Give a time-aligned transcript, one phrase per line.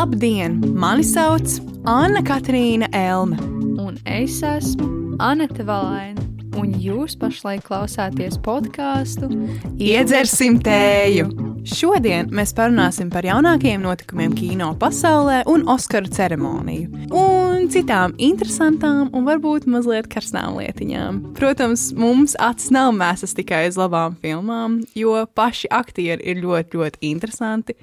[0.00, 0.54] Labdien!
[0.80, 3.36] Mani sauc Anna Katrīna Elme.
[3.76, 6.24] Un es esmu Anita Valaina.
[6.56, 9.28] Un jūs pašlaik klausāties podkāstu
[9.76, 11.28] Iedzersim tēju!
[11.68, 17.04] Šodien mēs parunāsim par jaunākajiem notikumiem kino pasaulē un Oskaru ceremoniju.
[17.12, 21.26] Un citām interesantām un varbūt mazliet karstām lietiņām.
[21.36, 27.10] Protams, mums acis nav mēsas tikai uz labām filmām, jo paši aktieri ir ļoti, ļoti
[27.12, 27.76] interesanti.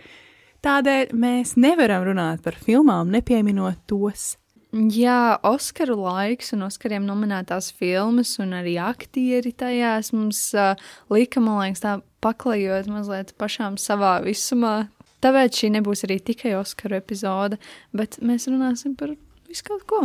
[0.66, 4.35] Tādēļ mēs nevaram runāt par filmām, nepieminot tos.
[4.73, 10.75] Jā, Oskaru laiks un Oskariem nominētās filmas un arī aktieri tajās mums uh,
[11.13, 14.89] lika, man liekas, tā paklajot mazliet pašām savā visumā.
[15.23, 17.61] Tāpēc šī nebūs arī tikai Oskaru epizode,
[17.95, 19.16] bet mēs runāsim par
[19.47, 20.03] visu kaut ko.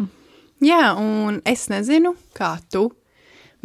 [0.62, 2.86] Jā, un es nezinu, kā tu,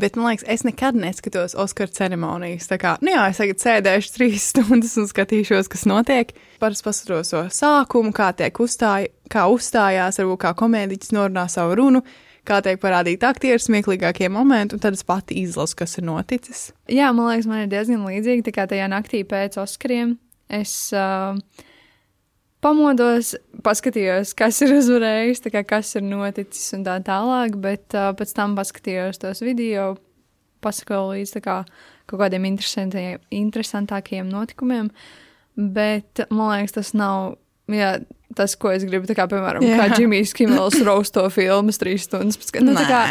[0.02, 2.70] bet man liekas, es nekad neskatos Oskaru ceremonijas.
[2.70, 6.34] Tā kā, nu jā, es tagad sēdēšu trīs stundas un skatīšos, kas notiek.
[6.62, 12.04] Parasti paskatos to sākumu, kā tiek uzstāj, kā uzstājās, varbūt kā komēdiķis norunā savu runu,
[12.48, 16.70] kā tiek parādīti aktieri smieklīgākie momenti, un tad es pati izlasu, kas ir noticis.
[16.92, 18.46] Jā, man liekas, man ir diezgan līdzīgi.
[18.48, 20.16] Tā kā tajā naktī pēc Oskariem
[20.54, 21.36] es uh,
[22.64, 23.34] pamodos,
[23.66, 28.58] paskatījos, kas ir uzvarējis, kā, kas ir noticis un tā tālāk, bet uh, pēc tam
[28.58, 29.94] paskatījos tos video,
[30.66, 31.62] pasakoju līdz kā,
[32.10, 34.92] kaut kādiem interesantākiem notikumiem.
[35.58, 37.38] Bet man liekas, tas nav
[37.74, 37.98] jā,
[38.38, 39.10] tas, ko es gribu.
[39.18, 39.80] Kā, piemēram, jā.
[39.80, 42.72] kā Džimijs Kimels rausto filmas trīs stundas pēc tam.
[42.72, 43.04] Nu, kā...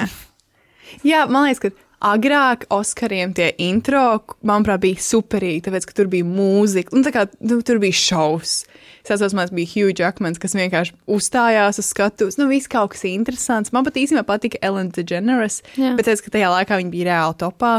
[1.07, 6.27] Jā, man liekas, ka agrāk Oskariem tie intro, manuprāt, bija superīgi, tāpēc, ka tur bija
[6.29, 8.61] mūzika, un tā kā nu, tur bija šovs.
[9.07, 12.41] Es atceros, man bija Hugh Jackmans, kas vienkārši uzstājās uz skatuves.
[12.41, 13.71] Nu, viss kaut kas interesants.
[13.71, 15.93] Man pat īstenībā patika Ellen DeGeneres, Jā.
[15.95, 17.77] bet es, ka tajā laikā viņa bija reāli topā.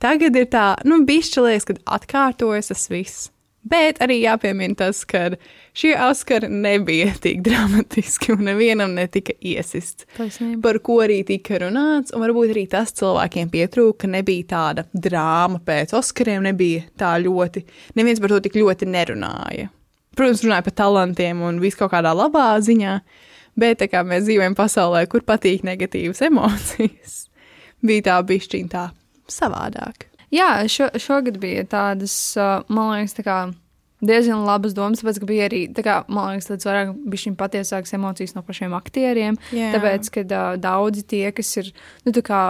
[0.00, 3.32] Tagad ir tā, nu, bišķi liekas, kad atkārtojas tas viss.
[3.66, 5.34] Bet arī jāpiemina tas, ka
[5.76, 10.06] šie Oskari nebija tik dramatiski un nevienam netika iesists.
[10.16, 10.62] Taisnība.
[10.68, 15.58] Par ko arī tika runāts, un varbūt arī tas cilvēkiem pietrūka, ka nebija tāda drāma
[15.66, 17.66] pēc Oskariem, nebija tā ļoti,
[17.98, 19.68] neviens par to tik ļoti nerunāja.
[20.20, 22.98] Protams, runāja par talantiem un visu kaut kādā labā ziņā,
[23.60, 27.16] bet tā kā mēs dzīvojam pasaulē, kur patīk negatīvas emocijas,
[27.86, 28.84] bija tā bišķiņa tā
[29.32, 30.10] savādāk.
[30.30, 32.14] Jā, šo, šogad bija tādas,
[32.68, 33.38] man liekas, tā kā
[34.04, 37.96] diezgan labas domas, tāpēc, ka bija arī, tā kā, man liekas, tāds vairāk bišķiņ patiesāks
[37.96, 39.72] emocijas no pašiem aktieriem, Jā.
[39.74, 41.72] tāpēc, ka uh, daudzi tie, kas ir,
[42.04, 42.42] nu, tā kā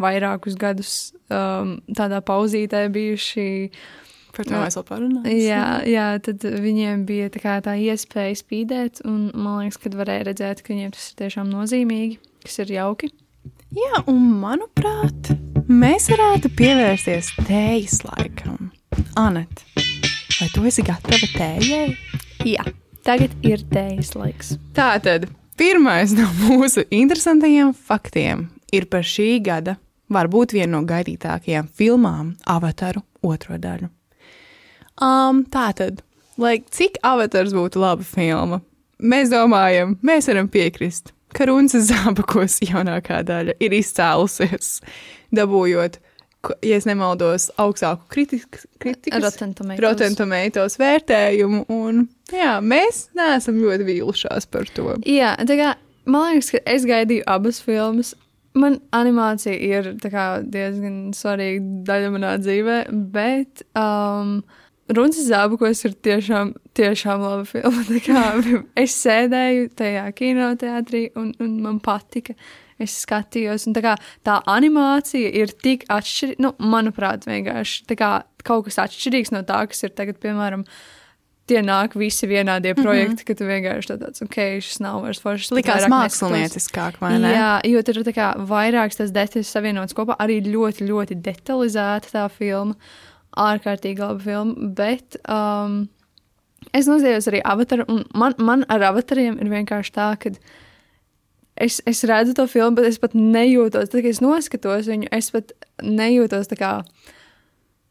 [0.00, 0.94] vairākus gadus
[1.28, 3.48] um, tādā pauzītē bijuši.
[4.36, 5.38] Par to mēs vēl parunāsim.
[5.42, 10.62] Jā, jā, tad viņiem bija tā, tā iespēja spīdēt, un man liekas, ka varēja redzēt,
[10.62, 13.10] ka viņiem tas ir tiešām nozīmīgi, kas ir jauki.
[13.74, 15.32] Jā, un manuprāt,
[15.70, 18.70] mēs varētu pievērsties tējas laikam.
[19.18, 21.92] Anet, vai tu esi gatava tējai?
[22.48, 22.64] Jā,
[23.06, 24.56] tagad ir tējas laiks.
[24.76, 25.28] Tātad,
[25.60, 29.76] pirmais no mūsu interesantajiem faktiem ir par šī gada,
[30.10, 33.90] varbūt vienu no gaidītākajām filmām, Avataru otro daļu.
[35.00, 36.02] Um, tātad,
[36.40, 38.60] lai cik avatars būtu laba filma,
[39.00, 44.78] mēs domājam, mēs varam piekrist, ka Runas zābakos jaunākā daļa ir izcēlusies,
[45.36, 46.00] dabūjot,
[46.64, 49.38] ja es nemaldos, augstāku kritikas, kritikas
[49.80, 54.96] Rotten Tomatoes vērtējumu, un jā, mēs neesam ļoti vīlušās par to.
[55.08, 55.74] Jā, tā kā
[56.10, 58.14] man liekas, ka es gaidīju abas filmas.
[58.58, 62.78] Man animācija ir kā, diezgan svarīga daļa manā dzīvē,
[63.14, 64.40] bet um,
[64.90, 67.84] Runas zābakos ir tiešām, tiešām laba filma.
[68.06, 68.24] Kā,
[68.78, 72.36] es sēdēju tajā kinoteātrī un, un man patika.
[72.80, 73.90] Es skatījos, un tā, kā,
[74.24, 79.84] tā animācija ir tik atšķirīga, nu, manuprāt, vienkārši kā, kaut kas atšķirīgs no tā, kas
[79.84, 80.62] ir tagad, piemēram,
[81.50, 82.80] tie nāk visi vienādie mhm.
[82.80, 83.26] projekti, mm -hmm.
[83.28, 85.52] ka tu vienkārši tāds, ok, šis nav vairs foršs.
[85.52, 87.34] Likās mākslinieckāk, vai ne?
[87.36, 92.28] Jā, jo tur ir kā, vairākas tas detaļas savienotas kopā, arī ļoti, ļoti detalizēta tā
[92.32, 92.72] filma.
[92.72, 95.84] Uh, ārkārtīgi laba filma, bet um,
[96.76, 100.34] es nozīmēju arī avataru, un man, man ar avatariem ir vienkārši tā, ka
[101.60, 105.30] es, es redzu to filmu, bet es pat nejūtos, tad, kad es noskatos viņu, es
[105.34, 106.74] pat nejūtos tā kā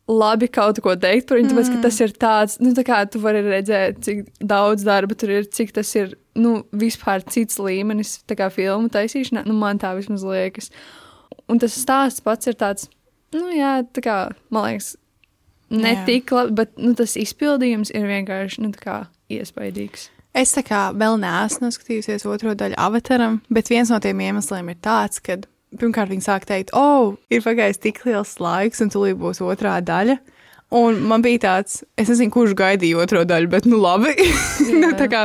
[0.10, 3.22] labi kaut ko teikt par viņu, tāpēc, ka tas ir tāds, nu, tā kā tu
[3.22, 8.38] vari redzēt, cik daudz darba tur ir, cik tas ir, nu, vispār cits līmenis, tā
[8.40, 10.72] kā filmu taisīšanā, nu, man tā vismaz liekas.
[11.50, 12.90] Un tas stāsts pats ir tāds,
[13.36, 14.18] nu, jā, tā kā,
[14.54, 14.96] man liekas,
[15.74, 16.06] ne Jā.
[16.08, 18.74] tik labi, bet nu, tas izpildījums ir vienkārši nu,
[19.30, 20.10] iespaidīgs.
[20.38, 24.78] Es tā kā vēl neesmu noskatījusies otro daļu avataram, bet viens no tiem iemesliem ir
[24.82, 25.40] tāds, ka
[25.78, 30.20] pirmkārt viņi sāk teikt, oh, ir pagājis tik liels laiks, un tūlīt būs otrā daļa.
[30.78, 34.14] Un man bija tāds, es nezinu, kurš gaidīja otro daļu, bet nu labi.
[34.82, 35.24] nu, tā kā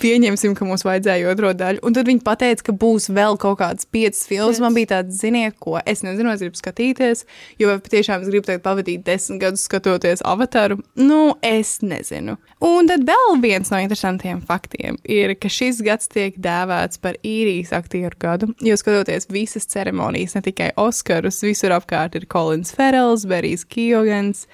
[0.00, 1.82] pieņemsim, ka mums vajadzēja otro daļu.
[1.86, 4.60] Un tad viņi teica, ka būs vēl kaut kādas piecas filmas.
[4.62, 7.24] Man bija tāds, ziniet, ko es nezinu, es gribu skatīties,
[7.60, 10.78] jo patiešām es gribu tagad pavadīt desmit gadus skatoties avataru.
[10.98, 12.38] Nu, es nezinu.
[12.64, 17.74] Un tad vēl viens no interesantiem faktiem ir, ka šis gads tiek dēvēts par īrijas
[17.76, 23.66] aktieru gadu, jo skatoties visas ceremonijas, ne tikai Oskarus, visur apkārt ir Kolins Ferels, Berijs
[23.68, 24.46] Kijogans.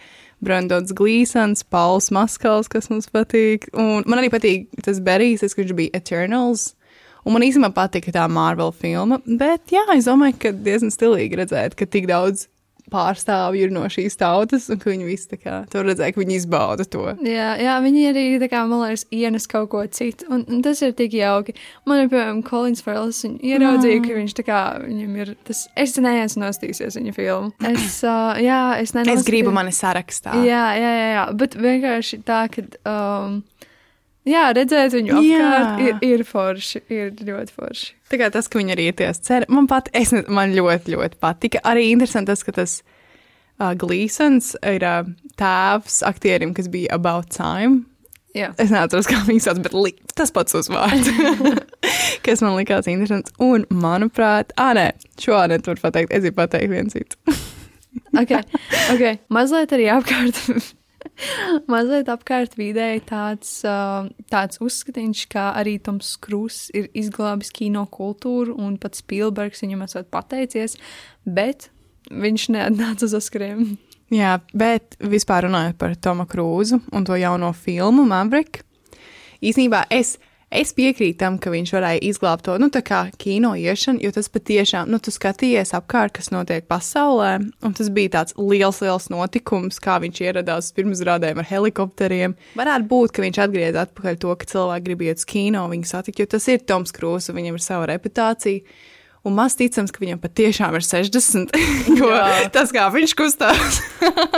[0.45, 3.69] Brandons Glīsons, Pauls Maskals, kas mums patīk.
[3.73, 6.73] Un man arī patīk tas Berijs, kurš bija Eternals.
[7.25, 11.77] Un man īstenībā patika tā Marvel filma, bet jā, es domāju, ka diezgan stilīgi redzēt,
[11.79, 12.51] ka tik daudz
[12.93, 16.37] pārstāvji ir no šīs tautas, un ka viņi visi tā kā tur redzēja, ka viņi
[16.41, 17.07] izbauda to.
[17.25, 20.83] Jā, jā viņi arī, tā kā, man liekas, ienes kaut ko citu, un, un tas
[20.85, 21.57] ir tik jauki.
[21.89, 25.97] Man ir, piemēram, Kolins Farrells, un ieraudzīja, ka viņš tā kā, viņam ir tas, es
[25.97, 27.55] neesmu nostīsies viņa filmu.
[27.73, 29.25] Es, uh, jā, es nenostīsies.
[29.25, 30.37] Es gribu mani sarakstā.
[30.45, 33.41] Jā, jā, jā, jā, bet vienkārši tā, ka, um,
[34.25, 36.81] Jā, redzēt viņu apkārt ir, ir forši.
[36.93, 37.89] Ir ļoti forši.
[38.15, 41.61] Kā tas, ka viņi arī ir tie ceri, man pat, es, man ļoti, ļoti patika.
[41.69, 42.79] Arī interesanti tas, ka tas
[43.61, 45.11] uh, Glīsons ir uh,
[45.41, 47.83] tēvs aktierim, kas bija About Time.
[48.35, 48.49] Jā.
[48.59, 51.11] Es neatceros, kā viņš sauc, bet li, tas pats uzvārds,
[52.27, 53.35] kas man likās interesants.
[53.45, 54.89] Un, manuprāt, ah, nē,
[55.23, 57.37] šo nevar pateikt, es gribu pateikt viens citu.
[58.23, 58.33] ok,
[58.97, 59.05] ok,
[59.37, 60.41] mazliet arī apkārt
[61.73, 68.57] mazliet apkārt vidēji tāds, uh, tāds uzskatīts, ka arī Toms Krūss ir izglābis kino kultūru,
[68.59, 70.77] un pat Spielbergs viņam esot pateicies,
[71.25, 71.71] bet
[72.11, 73.75] viņš neatnāca uz Oskariem.
[74.15, 78.63] Jā, bet vispār runājot par Tomu Krūzu un to jauno filmu Maverick,
[79.45, 80.19] īsnībā es
[80.55, 82.69] Es piekrītu tam, ka viņš varēja izglābt to nu,
[83.19, 87.33] kino iešanu, jo tas patiešām, nu, tu skatījies apkārt, kas notiek pasaulē,
[87.67, 92.37] un tas bija tāds liels, liels notikums, kā viņš ieradās pirmsrādēm ar helikopteriem.
[92.55, 96.23] Varētu būt, ka viņš atgriezās atpakaļ to, ka cilvēki grib iet uz kino, viņu satikt,
[96.23, 98.63] jo tas ir Toms Krūss, un viņam ir sava reputācija.
[99.25, 101.55] Un maz ticams, ka viņam patiešām ir 60.
[102.55, 103.83] tas, kā viņš kustās.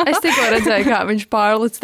[0.07, 1.83] es tikko redzēju, kā viņš pārlicis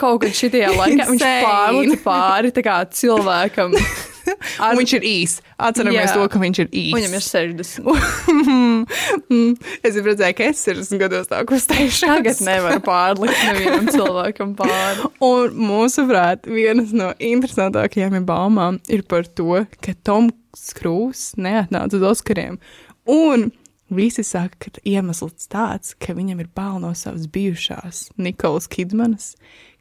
[0.00, 2.54] kaut kad šitajā laikā viņš pārlica pāri
[3.00, 3.76] cilvēkam.
[4.62, 4.76] Ar...
[4.78, 5.40] viņš ir īss.
[5.60, 6.14] Atceramies Jā.
[6.16, 6.94] to, ka viņš ir īss.
[6.96, 7.88] Viņam ir 60.
[9.88, 12.10] es redzēju, ka es 60 gados tā kustējuši.
[12.10, 15.10] Tagad nevar pārlikt nevienam cilvēkam pāri.
[15.30, 22.60] Un mūsuprāt, vienas no interesantākajām baumām ir par to, ka Toms Krūss neatnāca uz Oskariem.
[23.10, 23.50] Un
[23.90, 29.32] Visi saka, ka iemesls tāds, ka viņam ir bail no savas bijušās Nikolas Kidmanas,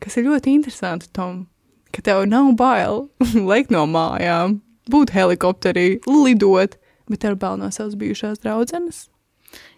[0.02, 1.44] kas ir ļoti interesanti, Tom,
[1.94, 3.06] ka tev nav bail
[3.52, 4.60] lekt no mājām,
[4.90, 6.80] būt helikopterī, lidot,
[7.10, 9.08] bet tev ir bail no savas bijušās draudzenes.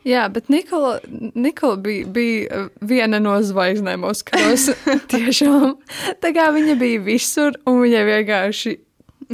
[0.08, 0.96] Jā, bet Nikola,
[1.36, 4.72] Nikola bija, bija viena no zvaigznēm Oskaros.
[5.14, 5.76] tiešām.
[6.24, 8.74] Tā kā viņa bija visur, un viņa vienkārši.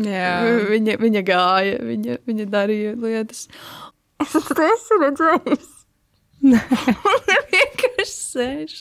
[0.03, 0.33] Jā.
[0.69, 3.47] Viņa, viņa gāja, viņa, viņa darīja lietas.
[4.17, 5.73] Tas ir redzējis.
[6.47, 6.61] Nē,
[7.53, 8.73] vienkārši sēž.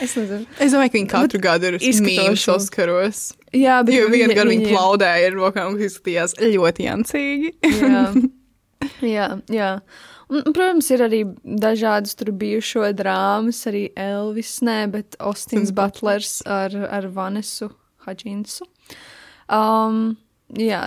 [0.00, 0.44] es nezinu.
[0.62, 3.24] Es domāju, ka viņi katru bet gadu ir izskatoši Oskaros.
[3.56, 7.52] Jā, bet jo vienu gadu viņi plaudēja ar rokām, kas izskatījās ļoti jancīgi.
[7.66, 8.04] jā.
[9.16, 9.72] jā, jā.
[10.30, 16.76] Un, protams, ir arī dažādas tur bijušo drāmas, arī Elvis, nē, bet Ostins Butlers ar,
[16.86, 17.72] ar Vanesu
[18.06, 18.68] Hadžinsu.
[19.50, 20.14] Um,
[20.54, 20.84] jā,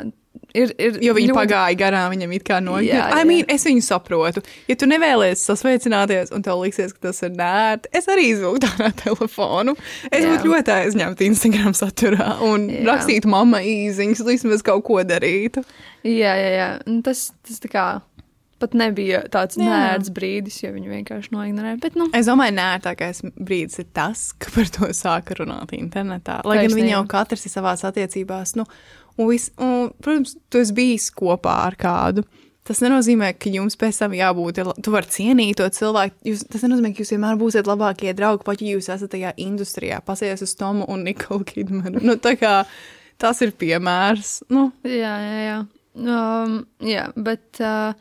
[0.53, 1.37] Ir, ir jo viņi ļoti...
[1.37, 3.17] pagāja garām, viņam it kā noķēra.
[3.17, 4.43] I mean, es viņu saprotu.
[4.69, 8.91] Ja tu nevēlies sasveicināties un tev liksies, ka tas ir nērti, es arī izvilku tādā
[9.01, 9.73] telefonu.
[10.11, 10.29] Es jā.
[10.29, 12.85] būtu ļoti aizņemta Instagram saturā un jā.
[12.91, 15.65] rakstītu mamma īziņas, vismaz kaut ko darītu.
[16.05, 16.71] Jā, jā, jā.
[16.85, 17.87] Un tas, tas tā kā
[18.63, 21.79] pat nebija tāds nērts brīdis, jo viņi vienkārši noignorēja.
[21.83, 22.07] Bet, nu.
[22.15, 26.39] Es domāju, nērtākais brīdis ir tas, ka par to sāka runāt internetā.
[26.47, 28.55] Lai gan viņi jau katrs ir savās attiecībās.
[28.59, 28.67] Nu,
[29.17, 32.23] Un, vis, un, protams, tu esi bijis kopā ar kādu.
[32.63, 36.15] Tas nenozīmē, ka jums pēc tam jābūt, tu vari cienīt to cilvēku.
[36.29, 39.99] Jūs, tas nenozīmē, ka jūs vienmēr būsiet labākie draugi, pat ja jūs esat tajā industrijā.
[40.05, 41.99] Pasies uz Tomu un Nikolu Kidmanu.
[41.99, 42.61] Nu, tā kā
[43.19, 44.37] tas ir piemērs.
[44.53, 44.69] Nu.
[44.87, 45.57] Jā, jā, jā.
[45.93, 47.91] Um, jā bet uh,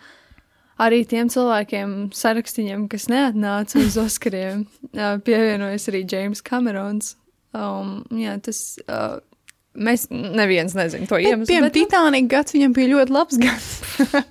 [0.81, 4.63] arī tiem cilvēkiem, sarakstiņiem, kas neatnāca uz Oskariem,
[4.95, 7.17] uh, pievienojas arī James Camerons.
[7.51, 8.63] Um, jā, tas.
[8.87, 9.19] Uh,
[9.73, 11.49] Mēs neviens nezinām to iemeslu.
[11.49, 11.77] Piemēram, bet...
[11.79, 13.69] Titanika gads viņam bija ļoti labs gads.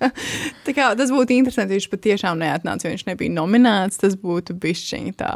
[0.76, 3.98] kā, tas būtu interesanti, ja viņš patiešām neatnāca, jo viņš nebija nominēts.
[4.02, 5.34] Tas būtu bišķiņi tā.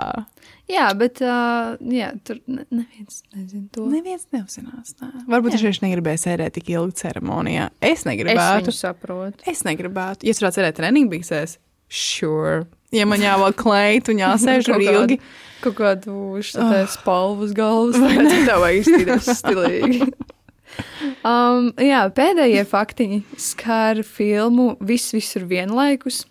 [0.71, 3.89] Jā, bet uh, jā, tur ne, neviens nezina to.
[3.91, 4.95] Neviens neuzinās.
[5.03, 5.11] Nē.
[5.31, 7.69] Varbūt viņš negribēja sēdēt tik ilgi ceremonijā.
[7.83, 8.75] Es negribētu.
[8.75, 9.47] Es saprotu.
[9.51, 10.27] Es negribētu.
[10.27, 11.59] Ja es varētu sēdēt treniņu biksēs,
[11.89, 12.65] sure.
[12.95, 15.21] Ja man jāvelk kleitu un jāsēž tur ilgi,
[15.65, 17.97] Kaut kādu šādu spalvu uz galvas.
[17.99, 20.09] Tāpēc tā vajag izskatīties stilīgi.
[21.27, 26.25] Um, jā, pēdējie faktiņi skar filmu Viss visur vienlaikus,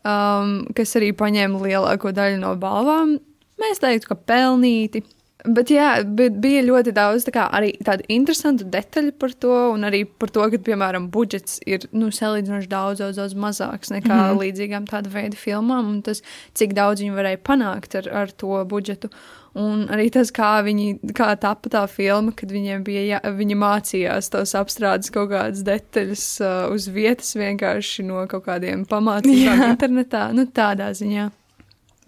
[0.00, 3.18] um, kas arī paņēma lielāko daļu no balvām.
[3.60, 5.04] Mēs teiktu, ka pelnīti.
[5.44, 9.86] Bet jā, bet bija ļoti daudz tā kā, arī tādu interesantu detaļu par to, un
[9.88, 14.24] arī par to, ka, piemēram, budžets ir nu, salīdzinoši daudz, daudz, daudz mazāks nekā mm
[14.24, 14.40] -hmm.
[14.42, 16.22] līdzīgām tāda veida filmām, un tas,
[16.54, 19.08] cik daudz viņi varēja panākt ar, ar to budžetu.
[19.54, 24.30] Un arī tas, kā viņi, kā tapa tā filma, kad viņiem bija, jā, viņi mācījās
[24.30, 29.70] tos apstrādes kaut kādas detaļas uh, uz vietas vienkārši no kaut kādiem pamācībām Jā.
[29.72, 31.30] internetā, nu tādā ziņā.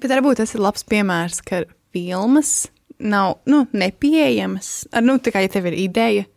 [0.02, 2.68] Bet varbūt tas ir labs piemērs, ka filmas
[3.02, 4.86] nav nu, nepieejamas.
[4.92, 6.28] Ar, nu, tā kā ja tev ir ideja,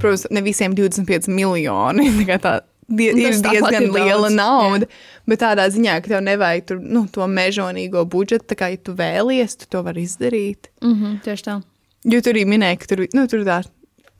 [0.00, 2.08] protams, ne visiem 25 miljoni.
[2.32, 2.56] tā Tā
[2.86, 4.88] die, Un ir diezgan ir liela daudz, nauda.
[5.26, 8.94] Bet tādā ziņā, ka tev nevajag tur, nu, to mežonīgo budžetu, tā kā ja tu
[8.96, 10.70] vēlies, tu to vari izdarīt.
[10.82, 11.62] Mm -hmm, tieši tā.
[12.06, 13.64] Jo tur arī minēja, ka tur, nu, tur tā,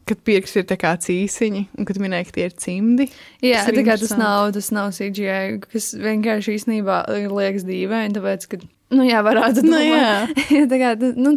[0.07, 3.09] kad pirksti ir tā kā cīsiņi, un kad minēja, ka tie ir cimdi.
[3.43, 8.47] Jā, Tas tā kā tas nav, tas nav CGI, kas vienkārši īstenībā liekas dīvaini, tāpēc,
[8.47, 8.59] ka,
[8.95, 10.37] nu jā, varētu Nu, domāt.
[10.55, 10.67] jā.
[10.71, 11.35] tā kā, nu,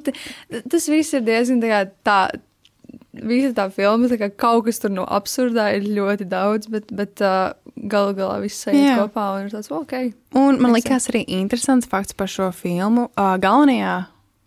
[0.70, 2.20] tas viss ir diezgan tā, kā tā
[3.20, 7.24] visa tā filma, tā kā kaut kas tur no absurdā ir ļoti daudz, bet, bet
[7.26, 7.52] uh,
[7.90, 10.14] galu galā viss sajiet kopā un ir tāds, "Oh, ok.
[10.38, 13.10] Un man likās arī interesants fakts par šo filmu.
[13.18, 14.06] Uh, galvenajā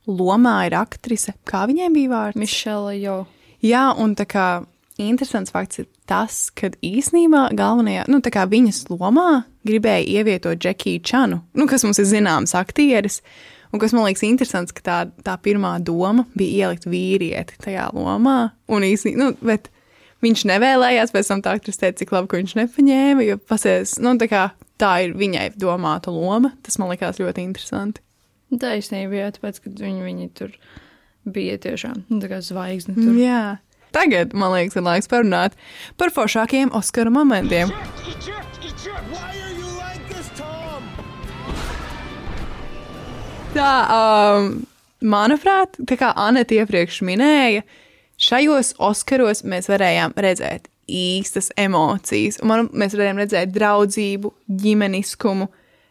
[0.08, 2.38] lomā ir aktrise, kā viņai bija vārds.
[2.38, 3.26] Mišela jau.
[3.62, 4.46] Jā, un tā kā
[4.98, 11.02] interesants fakts ir tas, ka īsnībā galvenajā, nu tā kā viņas lomā gribēja ievietot Džekiju
[11.06, 13.20] Čanu, nu, kas mums ir zināms aktieris,
[13.72, 18.52] un kas man liekas interesants, ka tā, tā pirmā doma bija ielikt vīrieti tajā lomā,
[18.72, 19.70] un īsnībā, nu, bet
[20.24, 24.14] viņš nevēlējās, pēc tam tā aktrise teica, cik labi, ka viņš nepaņēma, jo pasies, nu,
[24.20, 24.46] tā kā
[24.82, 28.02] tā ir viņai domāta loma, tas man likās ļoti interesanti.
[28.52, 30.56] Taisnība, jā, tāpēc, ka viņi, viņi tur
[31.24, 33.14] bija tiešām, nu, tā kā zvaigzne tur.
[33.16, 33.44] Jā.
[33.92, 35.56] Tagad, man liekas, ir laiks parunāt
[36.00, 37.72] par foršākiem Oskara momentiem.
[37.72, 38.62] Eject, eject!
[38.84, 39.31] Why are you like
[43.52, 44.52] Tā, um,
[45.04, 47.64] manuprāt, tā kā Anita iepriekš minēja,
[48.22, 52.40] šajos Oskaros mēs varējām redzēt īstas emocijas.
[52.48, 54.32] Man, mēs varējām redzēt draudzību,
[54.62, 55.50] ģimeniskumu,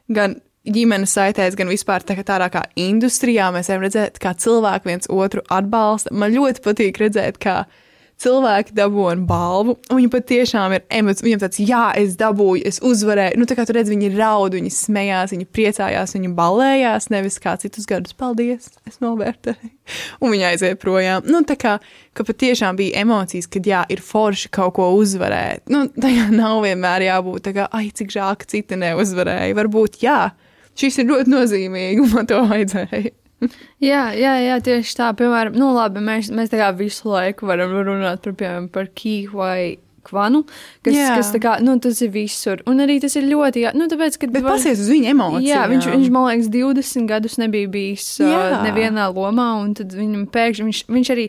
[0.09, 3.51] gan ģimenes saitēs, gan vispār tā, kā tādā kā industrijā.
[3.53, 6.13] Mēs varam redzēt, kā cilvēki viens otru atbalsta.
[6.13, 7.89] Man ļoti patīk redzēt, kā cilvēki
[8.21, 11.27] dabūna balvu, viņi patiešām ir emocionāli.
[11.31, 13.39] Viņam tāds, jā, es dabūju, es uzvarēju.
[13.39, 17.55] Nu, tā kā tu redz, viņi raud, viņi smējās, viņi priecājās, viņi balējās, nevis kā
[17.61, 18.13] citus gadus.
[18.17, 19.71] Paldies, es novērtēju.
[20.21, 21.25] Un viņi aiziet projām.
[21.27, 21.79] Nu, tā kā
[22.13, 25.65] ka patiešām bija emocijas, kad jā, ir forši kaut ko uzvarēt.
[25.71, 29.55] Nu, tā kā nav vienmēr jābūt tā kā, ai, cik žēl, ka citi neuzvarēja.
[29.57, 30.19] Varbūt, jā,
[30.79, 33.15] šis ir ļoti nozīmīgi, un man to vajadzēja.
[33.81, 35.07] Jā, jā, jā, tieši tā.
[35.17, 39.39] Piemēram, nu, labi, mēs, mēs tā kā visu laiku varam runāt par, piemēram, par Kīhu
[39.41, 39.61] vai
[40.07, 40.43] Kvanu,
[40.85, 41.13] kas, Jā.
[41.19, 42.61] kas kā, nu, tas ir visur.
[42.69, 44.29] Un arī tas ir ļoti, jā, nu, tāpēc, ka.
[44.33, 45.45] Bet pasies uz viņa emocijām.
[45.45, 50.25] Jā, viņš, viņš, man liekas, 20 gadus nebija bijis uh, nevienā lomā, un tad viņam
[50.33, 51.27] pēkšņi, viņš, viņš arī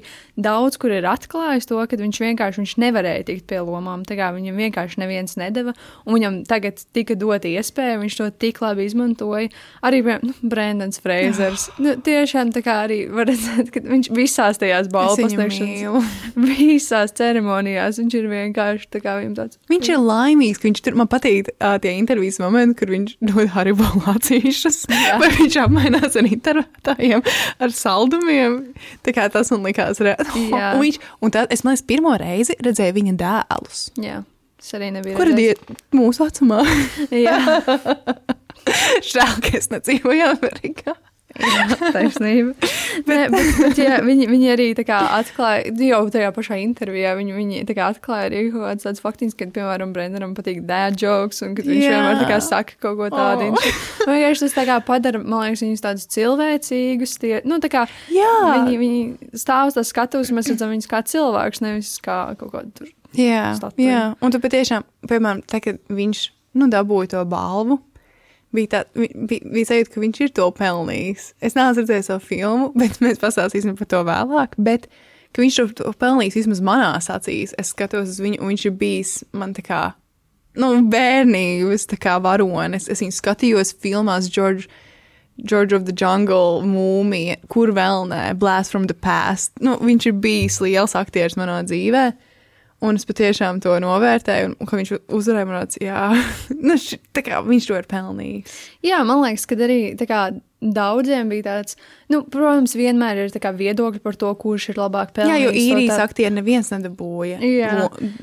[0.49, 4.07] daudz kur ir atklājis to, ka viņš vienkārši viņš nevarēja tikt pie lomām.
[4.09, 5.77] Tā kā viņam vienkārši neviens nedeva,
[6.07, 9.53] un viņam tagad tika dota iespēja, viņš to tik labi izmantoja.
[9.85, 11.69] Arī, nu, Brendans Freizers.
[11.83, 16.13] nu, tiešām tā kā arī var redzēt, ka viņš visās tajās viņu pasniegšanas,
[16.53, 18.62] visās ceremonijās, viņš ir vienkārši
[18.93, 19.59] tā kā viņam tāds.
[19.71, 23.53] Viņš ir laimīgs, ka viņš tur man patīk uh, tie intervijas momenti, kur viņš dod
[23.55, 24.83] Haribo lācīšus,
[25.23, 27.25] vai viņš apmainās ar intervētājiem,
[27.63, 28.59] ar saldumiem.
[29.07, 30.49] Tā kā tas man likās reāli.
[30.53, 30.73] Jā.
[30.77, 33.85] Un, viņš, un tad es, man liekas, pirmo reizi redzēju viņa dēlus.
[34.01, 34.23] Jā,
[34.61, 35.19] tas arī nebija.
[35.19, 35.61] Kur ir
[35.97, 36.63] mūsu vecumā?
[37.27, 37.39] Jā.
[39.03, 40.97] Žēl, ka es nedzīvoju Amerikā.
[41.95, 42.53] Taisnība.
[43.09, 48.29] Nē, bet, bet, jā, viņi, viņi arī atklāja, jau tajā pašā intervijā, viņi, viņi atklāja
[48.29, 52.01] arī kaut kāds tāds faktiņš, ka, piemēram, Brendanam patīk dad jokes, un ka viņš Jā.
[52.03, 53.51] vienmēr saka kaut ko tādu.
[53.53, 53.69] Oh.
[54.11, 57.17] Vienkārši tas tā kā padara, man liekas, viņus tādus cilvēcīgus.
[57.23, 58.33] Tie, nu, tā kā Jā.
[58.49, 62.77] viņi, viņi stāv uz tā skatuves, mēs redzam viņus kā cilvēkus, nevis kā kaut kādu
[62.81, 62.93] tur.
[63.13, 63.89] Jā, Statuja.
[63.89, 64.05] jā.
[64.25, 66.23] un tu patiešām, piemēram, tā, kad viņš
[66.61, 67.79] nu, dabūja to balvu,
[68.55, 71.31] bija, tā, bija, bija sajūta, ka viņš ir to pelnījis.
[71.45, 74.57] Es neesmu redzējis savu filmu, bet mēs pastāstīsim par to vēlāk.
[74.61, 74.89] Bet
[75.39, 77.57] viņš to, to pelnījis vismaz manās acīs.
[77.61, 79.83] Es skatos uz viņu, un viņš ir bijis man tā kā.
[80.59, 82.91] Nu, bērnības kā varonis.
[82.93, 84.69] Es viņu skatījos filmās George,
[85.41, 89.55] George of the Jungle, Mūmija, kur vēl nē, Blast from the Past.
[89.65, 92.11] Nu, viņš ir bijis liels aktieris manā dzīvē.
[92.83, 96.01] Un es patiešām to novērtēju, un, un ka viņš uzvarēja, man liekas, jā,
[96.67, 98.57] nu, š, kā viņš to ir pelnījis.
[98.89, 99.77] Jā, man liekas, ka arī
[100.11, 100.23] kā,
[100.63, 101.77] daudziem bija tāds,
[102.11, 105.45] nu, protams, vienmēr ir tā kā viedokļi par to, kurš ir labāk Jā, pelnījis.
[105.45, 107.39] jo to īrijas tā- aktieri neviens nedabūja.
[107.43, 107.73] Jā.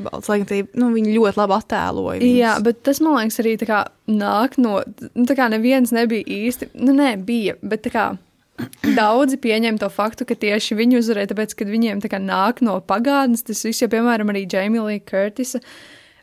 [0.05, 2.19] Balss, Lai gan nu, viņi ļoti labi attēloja.
[2.23, 2.37] viņus.
[2.39, 4.79] Jā, bet tas man liekas arī tā kā nāk no.
[5.15, 6.71] Nu, tā kā neviens nebija īsti.
[6.79, 7.55] Nu, nē, bija.
[7.63, 8.05] Bet tā kā
[8.95, 12.79] daudzi pieņem to faktu, ka tieši viņi uzvarēja, tāpēc, ka viņiem tā kā nāk no
[12.81, 13.43] pagātnes.
[13.47, 15.61] Tas viss, jo, piemēram, arī Jamie Lee Curtisa.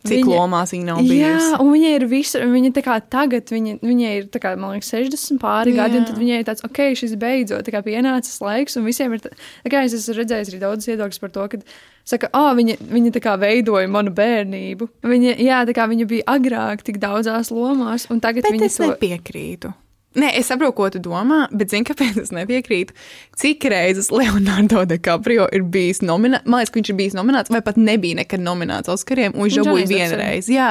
[0.06, 1.56] Cik viņa- lomās viņa nav Jā, bijusi.
[1.58, 2.42] un viņa ir visur.
[2.46, 5.80] Viņa tā kā tagad, viņa, viņai ir, kā, man liekas, 60 pāri Jā.
[5.80, 9.18] gadi, un tad viņai ir tāds, ok, šis beidzot kā pienācis laiks, un visiem ir,
[9.24, 9.32] tā,
[9.64, 11.58] tā kā es esmu redzējis arī daudz viedokļus par to, ka,
[12.06, 14.88] saka, ah, viņa, viņa tā kā veidoja manu bērnību.
[15.02, 18.92] Viņa, jā, tā kā viņa bija agrāk tik daudzās lomās, un tagad Bet viņa to.
[18.94, 19.74] nepiekrītu.
[20.16, 22.94] Nē, es saprotu, ko tu domā, bet zini, kāpēc es nepiekrītu?
[23.36, 26.48] Cik reizes Leonardo DiCaprio ir bijis nominēts?
[26.48, 29.60] Man liekas, ka viņš ir bijis nominēts, vai pat nebija nekad nominēts Oskariem, un viņš
[29.60, 30.48] dabūja vienreiz.
[30.52, 30.70] Jā,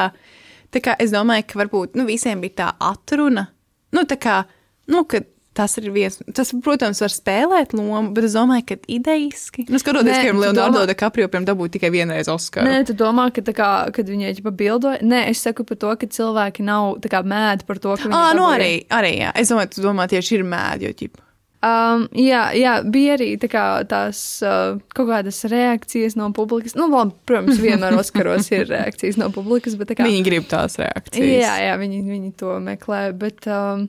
[0.73, 3.45] tā kā es domāju, ka varbūt nu, visiem bija tā atruna.
[3.93, 4.41] Nu, tā kā,
[4.89, 5.21] nu, ka
[5.55, 9.65] tas ir viens, tas, protams, var spēlēt lomu, bet es domāju, ka idejiski.
[9.71, 12.67] Nu, skatoties, ka Leonardo domā- DiCaprio, piemēram, dabūja tikai vienreiz Oskaru.
[12.67, 15.95] Nē, tu domā, ka tā kā, kad viņai ģipa bildoja, nē, es saku par to,
[16.01, 19.31] ka cilvēki nav tā kā mēdi par to, ka viņi Ah, nu arī, arī, jā.
[19.35, 21.21] Es domāju, tu domā tieši ir mēdi, jo, ķip.
[21.65, 26.75] Um, jā, jā, bija arī tā kā, tās uh, kaut kādas reakcijas no publikas.
[26.77, 30.05] Nu, labi, protams, vienmēr Oskaros ir reakcijas no publikas, bet kā.
[30.05, 31.25] Viņi grib tās reakcijas.
[31.41, 33.88] jā, jā viņi, viņi to meklē, bet um,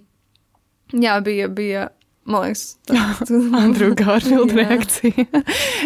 [0.93, 1.88] jā, bija, bija,
[2.26, 3.00] man liekas, tā,
[3.64, 4.66] Andrew Garfield Jā.
[4.69, 5.43] reakcija.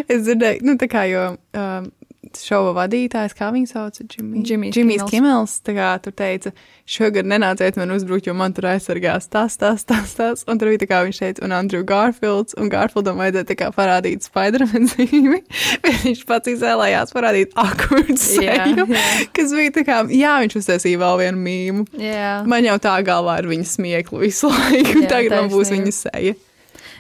[0.08, 1.90] es dzirdēju, nu, tā kā, jo um,
[2.38, 5.06] šova vadītājs, kā viņu sauc, Kimmels.
[5.10, 6.52] Kimmels, tā kā tur teica,
[6.90, 10.82] šogad nenāciet man uzbrukt, jo man tur aizsargās tas, tas, tas, tas, un tur bija
[10.84, 15.40] tā kā viņš teica, un Andrew Garfields, un Garfieldam vajadzēja parādīt Spider-Man zīmi,
[15.84, 19.06] bet viņš pats izvēlējās parādīt awkward seju, jā.
[19.36, 21.88] kas bija tā kā, jā, viņš uztaisīja vēl vienu mīmu.
[21.98, 22.36] jā.
[22.50, 26.36] Man jau tā galvā ir viņa smieklu visu laiku, Jā, tagad man būs viņa seja.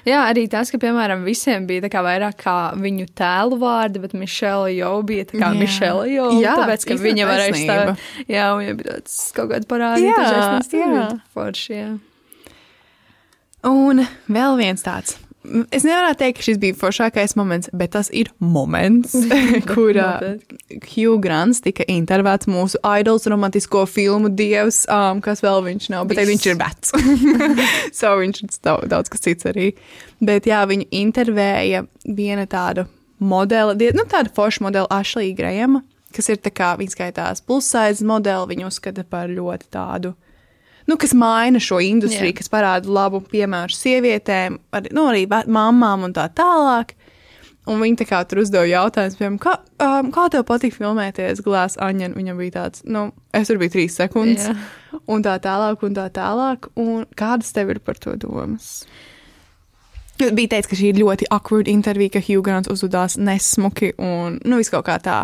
[0.08, 4.70] Jā, arī tas, ka, piemēram, visiem bija kā vairāk kā viņu tēlu vārdi, bet Mišela
[4.74, 5.52] jau bija tā kā.
[5.56, 8.04] Mišela jau, Jā, tāpēc, ka viņa varēja stāvēt.
[8.30, 11.08] Jā, un viņa bija tāds kaut kāds parādīt, Jā, jā.
[11.36, 11.90] forši, jā.
[13.70, 15.18] Un vēl viens tāds.
[15.72, 19.14] Es nevaru teikt, ka šis bija foršākais moments, bet tas ir moments,
[19.70, 20.34] kur uh,
[20.92, 26.20] Hugh Grants tika intervētas mūsu idols romantisko filmu dievs, um, kas vēl viņš nav, bet
[26.28, 26.92] viņš ir vecs.
[28.02, 29.70] so viņš ir daudz, daudz kas cits arī.
[30.20, 32.84] Bet jā, viņu intervēja viena tāda
[33.18, 35.80] modele, die- nu tāda forša modela Ashley Grahama,
[36.12, 40.12] kas ir tā kā, viņa skaitās pulsaiz modeli, viņu uzskata par ļoti tādu
[40.90, 42.38] nu, kas maina šo industriju, Jā.
[42.40, 46.96] kas parāda labu piemēru sievietēm, arī, nu, arī mamām un tā tālāk.
[47.70, 49.52] Un viņi tā kā tur uzdeva jautājumus, piemēram, kā,
[49.84, 52.16] um, kā tev patīk filmēties Glāzes Aņģen?
[52.18, 54.56] Viņam bija tāds, nu, es tur biju trīs sekundes, Jā.
[55.12, 56.70] un tā tālāk, un tā tālāk.
[56.80, 58.80] Un kādas tev ir par to domas?
[60.20, 64.58] Bija teiks, ka šī ir ļoti awkward intervija, ka Hugh Grants uzvedās nesmuki un, nu,
[64.60, 65.20] viss kaut kā tā.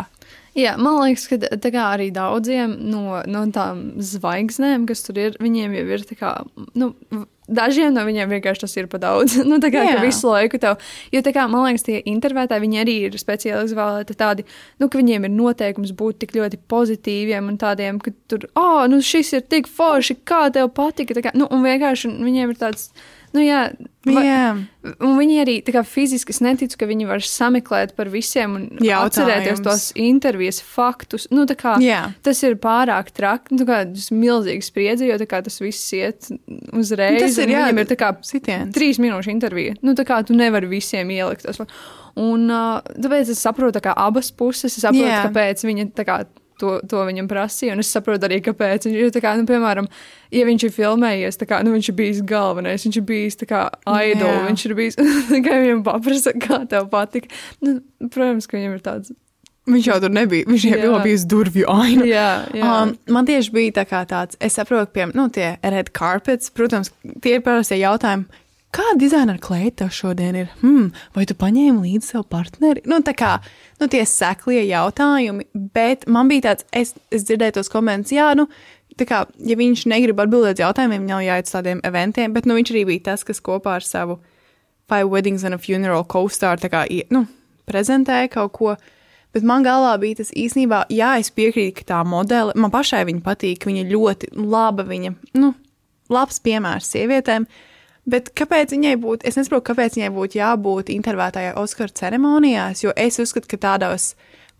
[0.57, 5.83] Jā, man liekas, ka arī daudziem no, no tām zvaigznēm, kas tur ir, viņiem jau
[5.93, 6.31] ir tā kā,
[6.73, 6.95] nu,
[7.47, 9.37] dažiem no viņiem vienkārši tas ir pa daudz.
[9.49, 10.81] nu, tā kā visu laiku tev,
[11.13, 14.47] jo kā, man liekas, tie intervētāji, viņi arī ir speciāli izvēlēti tādi,
[14.81, 19.01] nu, ka viņiem ir noteikums būt tik ļoti pozitīviem un tādiem, ka tur, oh, nu,
[19.03, 22.89] šis ir tik forši, kā tev patika, kā, nu, un vienkārši viņiem ir tāds,
[23.37, 23.61] nu, jā,
[24.07, 24.43] va- Jā,
[25.19, 29.11] viņi arī fiziski neticu, ka viņi var sameklēt par visiem un Jautājums.
[29.19, 31.27] atcerēties tos intervijas faktus.
[31.31, 32.13] Nu, kā, Jā.
[32.25, 33.53] tas ir pārāk traki.
[33.59, 36.31] Nu, kā tas ir milzīgs spriedzi, jo kā tas viss iet
[36.73, 37.19] uzreiz.
[37.21, 38.73] Tas ir, jā, ir kā sitiens.
[38.73, 39.75] trīs minūšu intervija.
[39.83, 41.45] Nu, tā kā tu nevari visiem ielikt.
[42.17, 44.73] Un uh, tāpēc es saprotu abas puses.
[44.73, 45.27] Es saprotu, Jā.
[45.29, 46.25] kāpēc viņi tā kā.
[46.57, 48.87] To, to viņam prasīja, un es saprotu arī, kāpēc.
[48.89, 49.85] Viņš tā kā, nu, piemēram,
[50.33, 53.59] ja viņš ir filmējies, kā, nu, viņš ir bijis galvenais, viņš ir bijis, tā kā,
[53.85, 54.39] idol, Jā.
[54.47, 54.97] viņš ir bijis,
[55.45, 57.29] kā viņam paprasa, kā tev patika.
[57.61, 57.77] Nu,
[58.09, 59.13] protams, ka viņam ir tāds.
[59.69, 60.47] viņš jau tur nebija.
[60.49, 62.09] Viņš jau bija bijis durvju aina.
[62.09, 62.73] Jā, jā.
[62.73, 66.89] Um, man tieši bija tā tāds, es saprotu, piemēram, nu, tie red carpets, protams,
[67.21, 68.25] tie ir parasti jautājumi.
[68.77, 70.49] Kāda dizaina kleita tev šodien ir?
[70.61, 72.83] Hmm, vai tu paņēmi līdzi savu partneri?
[72.85, 73.31] Nu, tā kā
[73.81, 78.45] nu, tie seklie jautājumi, bet man bija tāds, es, es dzirdēju tos komentus, jā, nu,
[78.99, 82.71] tā kā, ja viņš negrib atbildēt jautājumiem, nav jāiet uz tādiem eventiem, bet nu, viņš
[82.75, 84.19] arī bija tas, kas kopā ar savu
[84.87, 87.23] Five Weddings and a Funeral co-star tā kā, nu,
[87.67, 88.75] prezentēja kaut ko.
[89.33, 93.25] Bet man galvā bija tas īstenībā, jā, es piekrītu, ka tā modele, man pašai viņa
[93.25, 95.11] patīk, viņa ļoti laba, viņa,
[95.41, 95.51] nu,
[96.13, 97.49] labs piemērs sievietēm.
[98.07, 103.19] Bet kāpēc viņai būtu, es nesaprotu, kāpēc viņai būtu jābūt intervētājai Oskara ceremonijās, jo es
[103.19, 104.13] uzskatu, ka tādos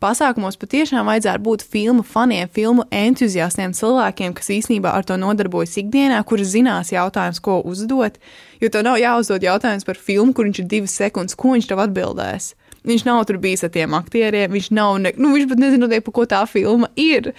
[0.03, 6.19] pasākumos patiešām vajadzētu būt filmu faniem, filmu entuziastiem, cilvēkiem, kas īsnībā ar to nodarbojas ikdienā,
[6.27, 8.19] kuri zinās jautājumus, ko uzdot.
[8.61, 11.81] Jo tev nav jāuzdod jautājums par filmu, kur viņš ir divas sekundes, ko viņš tev
[11.87, 12.51] atbildēs.
[12.87, 16.15] Viņš nav tur bijis ar tiem aktieriem, viņš nav, ne, nu, viņš pat nezina, par
[16.19, 17.33] ko tā filma ir.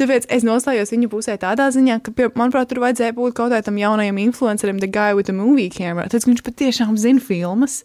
[0.00, 3.76] Tāpēc es nostājos viņa pusē tādā ziņā, ka, pie, manuprāt, tur vajadzēja būt kaut kādam
[3.76, 6.08] jaunajam influencerim, The Guy with the Movie Camera.
[6.08, 7.82] Tad viņš patiešām zina filmas.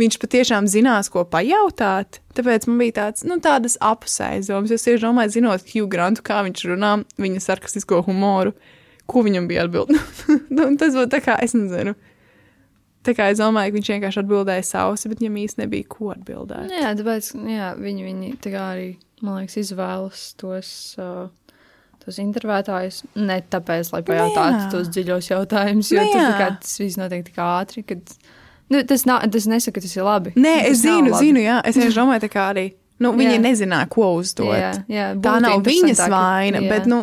[0.00, 2.18] Viņš patiešām zinās, ko pajautāt.
[2.34, 4.72] Tāpēc man bija tāds, nu, tādas apusējas domas.
[4.74, 8.54] Es tieši domāju, zinot Hugh Grantu, kā viņš runā, viņa sarkastisko humoru,
[9.06, 10.24] ko viņam bija atbildēt.
[10.56, 11.94] Nu, tas būtu tā kā, es nezinu.
[13.06, 16.72] Tā kā es domāju, ka viņš vienkārši atbildēja savus, bet viņam īsti nebija ko atbildēt.
[16.72, 18.88] Jā, tāpēc jā, viņi, viņi tā kā arī,
[19.22, 20.72] man liekas, izvēlas tos,
[21.02, 21.26] uh,
[22.02, 23.00] tos intervētājus.
[23.16, 24.68] Ne tāpēc, lai pajautātu jā.
[24.74, 26.36] tos dziļos jautājumus, jo Nu tur tā jā.
[26.40, 30.06] kā tas viss notiek tik ātri, ka nu, tas, nav, tas nesaka, ka tas ir
[30.06, 30.34] labi.
[30.36, 31.58] Nē, Tas es zinu, zinu, jā.
[31.64, 32.68] Es vienkārši domāju, tā kā arī.
[33.02, 33.40] Nu, viņi Jā.
[33.42, 34.52] nezināja, ko uzdot.
[34.54, 36.68] Jā, jā, Tā nav viņas vaina, jā.
[36.70, 37.00] bet, nu,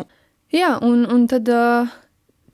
[0.50, 1.90] Jā, un, un tad uh,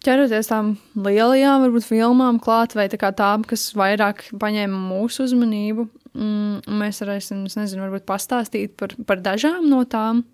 [0.05, 6.67] ķeroties tām lielajām, varbūt filmām klāt, vai tā tām, kas vairāk paņēma mūsu uzmanību, mm,
[6.83, 10.27] mēs varēsim, es nezinu, varbūt pastāstīt par, par dažām no tām.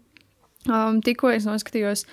[0.71, 2.05] Um, tikko es noskatījos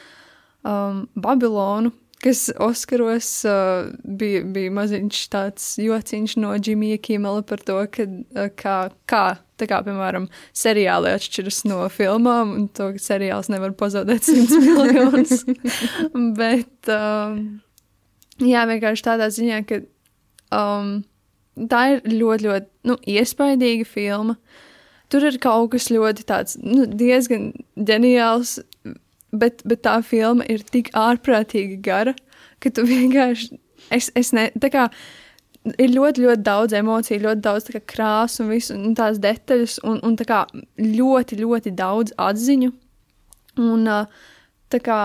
[0.66, 1.92] um, Babilonu,
[2.24, 8.50] kas Oskaros uh, bija, bija maziņš tāds jociņš no Džimija Kimela par to, ka, uh,
[8.60, 8.78] kā,
[9.10, 9.24] kā,
[9.60, 15.46] tā kā, piemēram, seriāli atšķiras no filmām, un to, ka seriāls nevar pazaudēt 100 miljonus.
[16.40, 17.38] Bet, um,
[18.44, 19.84] jā, vienkārši tādā ziņā, ka
[20.56, 20.98] um,
[21.72, 24.40] tā ir ļoti, ļoti nu, iespaidīga filma.
[25.10, 28.60] Tur ir kaut kas ļoti tāds, nu, diezgan ģeniāls,
[29.34, 32.14] bet, bet tā filma ir tik ārprātīgi gara,
[32.62, 33.58] ka tu vienkārši,
[33.96, 34.86] es, es ne, tā kā,
[35.78, 40.18] ir ļoti, ļoti daudz emociju, ļoti daudz krāsu un visu, un tās detaļas, un, un
[40.20, 40.46] kā
[40.78, 42.72] ļoti, ļoti daudz atziņu.
[43.60, 43.88] Un,
[44.86, 45.00] kā,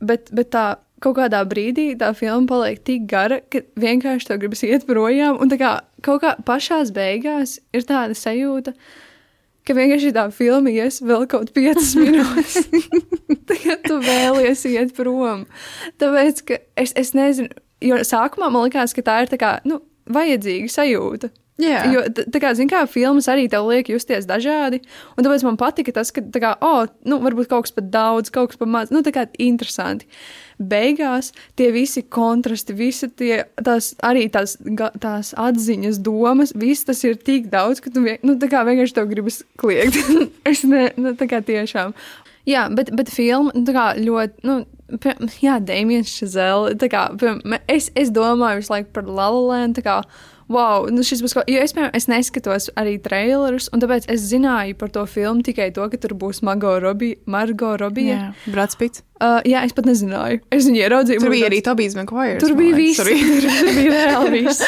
[0.00, 0.66] bet, bet tā
[1.02, 5.52] kaut kādā brīdī tā filma paliek tik gara, ka vienkārši tev gribas iet projām, un
[5.52, 5.74] kā
[6.06, 9.05] kaut kā pašās beigās ir tāda sajūta, ka
[9.74, 12.60] vienkārši tā filma ies vēl kaut 5 minūtes.
[13.50, 15.46] Tagad tu vēlies iet prom.
[15.98, 17.50] Tāpēc, ka es, es nezinu,
[17.82, 19.80] jo sākumā man likās, ka tā ir tā kā, nu,
[20.12, 21.32] vajadzīga sajūta.
[21.62, 21.82] jā.
[21.94, 24.82] Jo, tā kā, zin kā, filmas arī tev liek justies dažādi,
[25.16, 28.30] un tāpēc man patika tas, ka, tā kā, oh, nu, varbūt kaut kas pat daudz,
[28.34, 30.06] kaut kas pat maz, nu, tā kā interesanti.
[30.56, 34.56] Beigās tie visi kontrasti, visi tie, tās arī tās,
[35.02, 39.98] tās atziņas, domas, viss tas ir tik daudz, ka tu, nu, vienkārši tev gribas kliegt.
[40.50, 41.92] es ne, nu, tā kā tiešām.
[42.46, 43.66] Jā, bet, bet filma, nu,
[44.06, 44.60] ļoti, nu,
[45.42, 46.70] jā, Dēmijs Šazela,
[47.66, 49.96] es, es domāju visu laiku par La La Land, tā kā,
[50.52, 54.28] wow, nu šis būs kaut, jo es, piemēram, es neskatos arī trailerus, un tāpēc es
[54.30, 58.12] zināju par to filmu tikai to, ka tur būs Margot Robbie, Margot Robbie.
[58.14, 58.30] jā.
[58.46, 59.02] Brats Pits.
[59.16, 60.42] Uh, jā, es pat nezināju.
[60.52, 61.22] Es viņu ieraudzīju.
[61.22, 62.36] Tur bija arī Tobijs Maguire.
[62.42, 63.00] Tur bija viss.
[63.00, 63.08] Tur
[63.78, 64.60] bija reāli viss.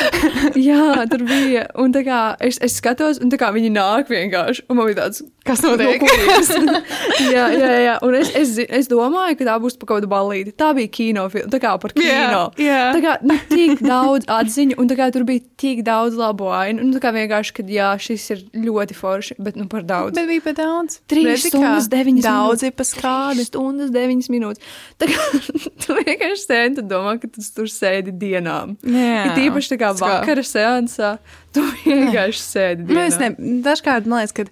[0.57, 1.67] Jā, tur bija.
[1.77, 4.65] Un tā kā es, es skatos, un tā kā viņi nāk vienkārši.
[4.73, 6.03] Un man bija tāds, Kas notiek?
[6.03, 6.81] No
[7.35, 7.95] jā, jā, jā.
[8.05, 10.53] Un es, es, es domāju, ka tā būs par kaut kādu balīti.
[10.59, 11.49] Tā bija kinofilma.
[11.55, 12.43] Tā kā par kino.
[12.61, 12.81] Jā, jā.
[12.97, 16.85] Tā kā nu, tik daudz atziņu, un tā kā tur bija tik daudz labo ainu.
[16.85, 20.19] Un tā kā vienkārši, ka jā, šis ir ļoti forši, bet nu par daudz.
[20.19, 21.01] Bet bija pat daudz.
[21.09, 23.49] Trīs stundas, deviņas Daudz ir pa skādi.
[23.49, 24.65] Stundas, deviņas minūtes.
[25.01, 25.27] Tā kā
[25.85, 28.77] tu vienkārši sēdi un domā, ka tu tur sēdi dienām.
[28.87, 29.29] Jā.
[29.29, 31.17] Ir tīpaši tā kā vakara seansā,
[31.55, 33.35] tu vienkārši sēdi Nu, es ne,
[33.67, 34.49] dažkārt man liekas, ka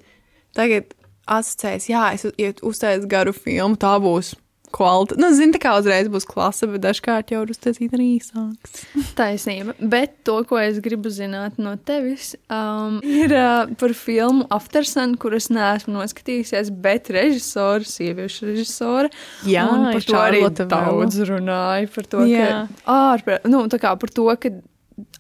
[0.57, 0.93] tagad
[1.27, 4.35] asociējas, jā, es uztaisu garu filmu, tā būs
[4.77, 5.19] kvalitāte.
[5.21, 8.85] Nu, zini, tā kā uzreiz būs klase, bet dažkārt jau ir uztaisīt arī īsāks.
[9.19, 9.77] Taisnība.
[9.81, 15.49] Bet to, ko es gribu zināt no tevis, um, ir uh, par filmu Aftersun, kuras
[15.53, 19.13] neesmu noskatījusies, bet režisora, sieviešu režisora.
[19.49, 21.91] Jā, un par to arī daudz runāja.
[21.97, 22.47] Par to, Jā.
[22.47, 24.53] ka ārpre, nu, tā kā par to, ka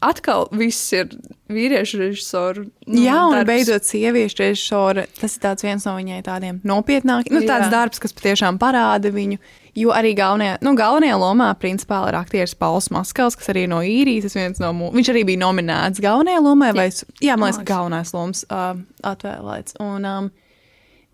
[0.00, 1.10] atkal viss ir
[1.52, 2.64] vīriešu režisoru.
[2.86, 3.48] Nu, Jā, un darbs.
[3.50, 7.74] beidzot, sieviešu režisora, tas ir viens no viņai tādiem nopietnākiem, nu, tāds Jā.
[7.74, 9.38] darbs, kas patiešām parāda viņu.
[9.76, 14.32] Jo arī galvenajā, nu, galvenajā lomā, principā, ir aktieris Pauls Maskals, kas arī no īrijas.
[14.32, 17.74] viens No, mū- viņš arī bija nominēts galvenajā lomā, vai es, jā, man liekas, ka
[17.74, 18.72] galvenais lomas uh,
[19.04, 19.76] atvēlēts.
[19.84, 20.30] Un, um,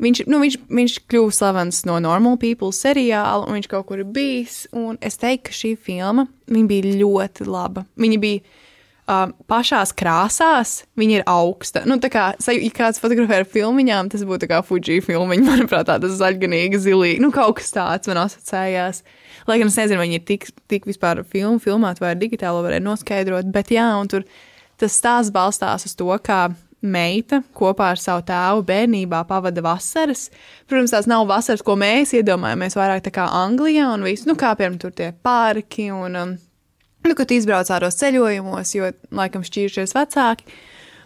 [0.02, 4.08] Viņš, nu, viņš, viņš kļuva slavens no Normal People seriāla, un viņš kaut kur ir
[4.10, 4.64] bijis.
[4.98, 7.84] Es teiktu, ka šī filma bija ļoti laba.
[8.02, 11.84] Viņa bija uh, pašās krāsās, viņa ir augsta.
[11.86, 16.82] Nu, kā, ja kāds fotografē ar filmiņām, tas būtu kā Fuji filmiņa, manuprāt, tāda zaļganīga,
[16.82, 17.22] zilīga.
[17.22, 19.04] Nu, kaut kas tāds man asociējās.
[19.46, 22.62] Lai gan es nezinu, vai viņi ir tik, tik vispār filmu filmēti vai ar digitālo
[22.66, 24.26] varēja noskaidrot, bet jā, un tur
[24.78, 26.44] tas stāsts balstās uz to, kā
[26.82, 30.26] meita kopā ar savu tēvu bērnībā pavada vasaras.
[30.70, 34.52] Protams, tās nav vasaras, ko mēs iedomājamies, vairāk tā kā Anglijā un viss, nu, kā
[34.58, 36.36] piemēram, tur tie parki un, um,
[37.06, 40.48] nu, kad izbrauc āros ceļojumos, jo, laikam, šķīrušies vecāki.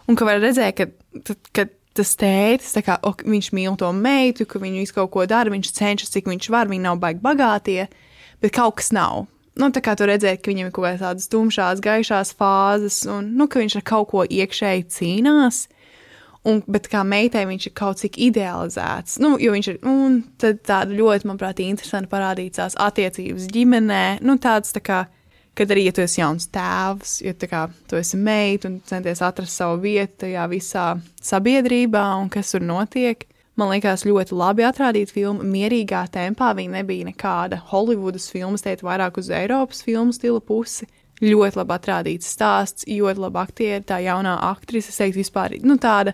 [0.06, 4.60] Un ka var redzēt, ka, kad tas tā kā, ok, viņš mīl to meitu, ka
[4.60, 7.86] viņu visu kaut ko dara, viņš cenšas, cik viņš var, viņi nav baigi bagātie,
[8.42, 9.26] bet kaut kas nav.
[9.56, 13.32] Nu, tā kā tu redzēji, ka viņam ir kaut kādas tādas tumšās, gaišās fāzes, un
[13.38, 15.62] nu, ka viņš ar kaut ko iekšēji cīnās.
[16.46, 19.16] Un, bet kā meitai viņš ir kaut cik idealizēts.
[19.18, 19.78] Nu, viņš ir
[20.62, 24.04] tāda ļoti, manuprāt, interesanti parādītās attiecības ģimenē.
[24.22, 25.00] Nu, tāds tā kā,
[25.58, 29.58] kad arī, ja tu esi jauns tēvs, ja kā tu esi meita un centies atrast
[29.58, 30.86] savu vietu tajā visā
[31.18, 33.26] sabiedrībā un kas tur notiek.
[33.56, 36.50] Man liekas, ļoti labi atrādīt filmu mierīgā tempā.
[36.58, 40.84] Viņa nebija nekāda Holivudas filmas, teikt, vairāk uz Eiropas filmu stila pusi.
[41.24, 46.12] Ļoti labi atrādīts stāsts, ļoti labi aktieri, tā jaunā aktrise, es teiktu, vispār nu, tāda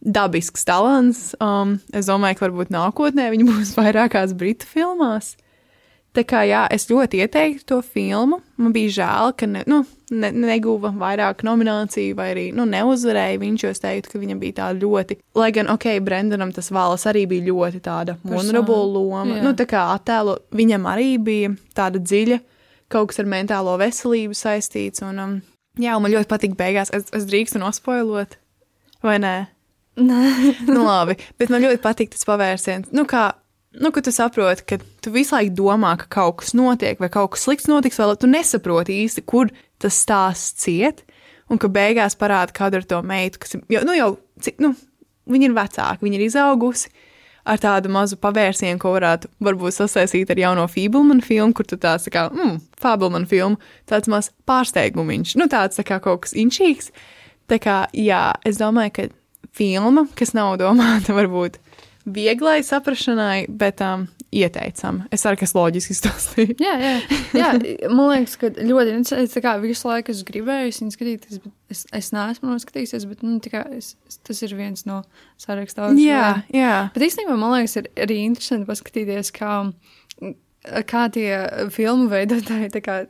[0.00, 1.34] dabisks talants.
[1.44, 5.34] Um, es domāju, ka varbūt nākotnē viņa būs vairākās britu filmās.
[6.10, 8.40] Tā kā jā, es ļoti ieteiktu to filmu.
[8.58, 13.64] Man bija žēl, ka ne, nu, ne, neguva vairāk nomināciju, vai arī nu, neuzvarēja viņš,
[13.68, 15.20] es teiktu, ka viņam bija tāda ļoti.
[15.38, 19.36] Lai gan, ok, Brendanam tas valas arī bija ļoti tāda vulnerable loma.
[19.36, 19.44] jā.
[19.46, 22.40] Nu, tā kā attēlo viņam arī bija tāda dziļa,
[22.90, 25.04] kaut kas ar mentālo veselību saistīts.
[25.06, 25.38] Un, um,
[25.78, 26.90] jā, un man ļoti patīk beigās.
[26.90, 28.34] Es, es drīkstu nospoilot,
[29.06, 29.36] vai ne?
[30.74, 32.90] nu, labi, bet man ļoti patīk tas pavērsiens.
[32.94, 33.28] Nu, kā,
[33.78, 37.34] nu, ka tu saproti, ka tu visu laiku domā, ka kaut kas notiek, vai kaut
[37.34, 41.04] kas slikts notiks, vai tu nesaproti īsti, kur tas stāsts ciet.
[41.50, 44.10] Un ka beigās parāda kādu ar to meitu, kas ir jau, nu, jau
[44.62, 44.68] nu,
[45.30, 46.92] viņa ir vecāka, viņa ir izaugusi
[47.50, 52.06] ar tādu mazu pavērsienu, ko varētu varbūt sasaistīt ar jauno Fībelmanu filmu, kur tu tāds
[52.06, 53.58] tā kā, mm, Fābelmanu filmu,
[53.90, 56.92] tāds maz pārsteigumiņš, nu, tāds tā kā kaut kas inčīgs.
[57.50, 59.08] Tā kā, jā, es domāju, ka
[59.56, 61.58] filma, kas nav domāta varbūt
[62.14, 65.06] vieglai saprašanai, bet um, ieteicama.
[65.14, 66.56] Es ceru, ka es loģiski izstāstīju.
[66.62, 66.92] Jā, jā,
[67.36, 67.50] jā,
[67.90, 68.96] man liekas, ka ļoti.
[69.34, 73.06] Tā kā visu laiku es gribēju viņu skatīties, bet es, es neesmu noskatījies.
[73.10, 75.02] Bet, nu, kā es, es, tas ir viens no
[75.40, 75.92] sarakstā.
[75.98, 76.74] Jā, jā.
[76.94, 79.54] Bet īstenībā man liekas, ir arī interesanti paskatīties, kā,
[80.90, 81.30] kā tie
[81.74, 83.00] filmu veidotāji tā kā,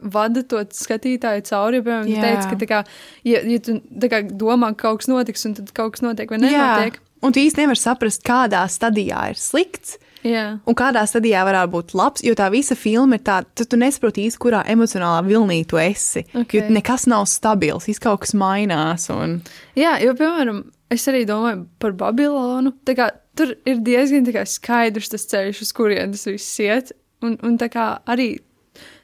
[0.00, 1.82] vada to skatītāju cauri.
[1.84, 2.24] Piemēram, Jā.
[2.24, 2.80] teici, ka, tā kā,
[3.26, 3.78] ja, ja tu
[4.12, 7.00] kā, domā, ka kaut kas notiks, un tad kaut kas notiek vai nenotiek.
[7.00, 7.06] Jā.
[7.20, 9.98] Un tu īsti nevari saprast, kādā stadijā ir slikts.
[10.26, 10.58] Jā.
[10.68, 14.26] Un kādā stadijā varētu būt labs, jo tā visa filma ir tāda, tu, tu nesaproti
[14.26, 16.26] īsti, kurā emocionālā vilnī tu esi.
[16.36, 16.58] Ok.
[16.58, 19.08] Jo nekas nav stabils, viss kaut kas mainās.
[19.14, 19.38] Un...
[19.78, 22.74] Jā, jo, piemēram, es arī domāju par Babilonu.
[22.88, 26.92] Kā, tur ir diezgan kā, skaidrs tas ceļš, uz kurien tas viss iet.
[27.24, 28.34] Un, un tā kā arī,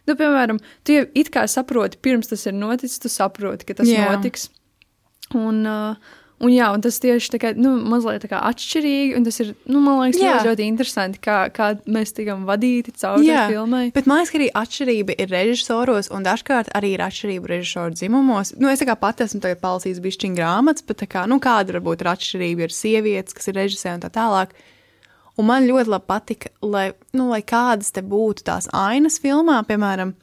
[0.08, 3.88] nu, piemēram, tu jau it kā saproti, pirms tas ir noticis, tu saproti, ka tas.
[3.88, 4.10] Jā.
[4.12, 4.50] notiks.
[5.36, 9.38] Un, uh, un, jā, un tas tieši kā, nu, mazliet tā kā atšķirīgi, un tas
[9.42, 10.34] ir, nu, man liekas, Jā.
[10.34, 13.84] ļoti, ļoti interesanti, kā, kā mēs tikam vadīti cauri filmai.
[13.96, 18.52] bet man liekas, ka arī atšķirība ir režisoros, un dažkārt arī ir atšķirība režisoru dzimumos.
[18.60, 22.68] Nu, es kā pati esmu palasījis bišķiņu grāmatas, bet kā, nu, kāda varbūt ir atšķirība,
[22.68, 24.52] ir sievietes, kas ir režisē un tā tālāk.
[25.36, 30.14] Un man ļoti labi patika, lai, nu, lai kādas te būtu tās ainas filmā, piemēram,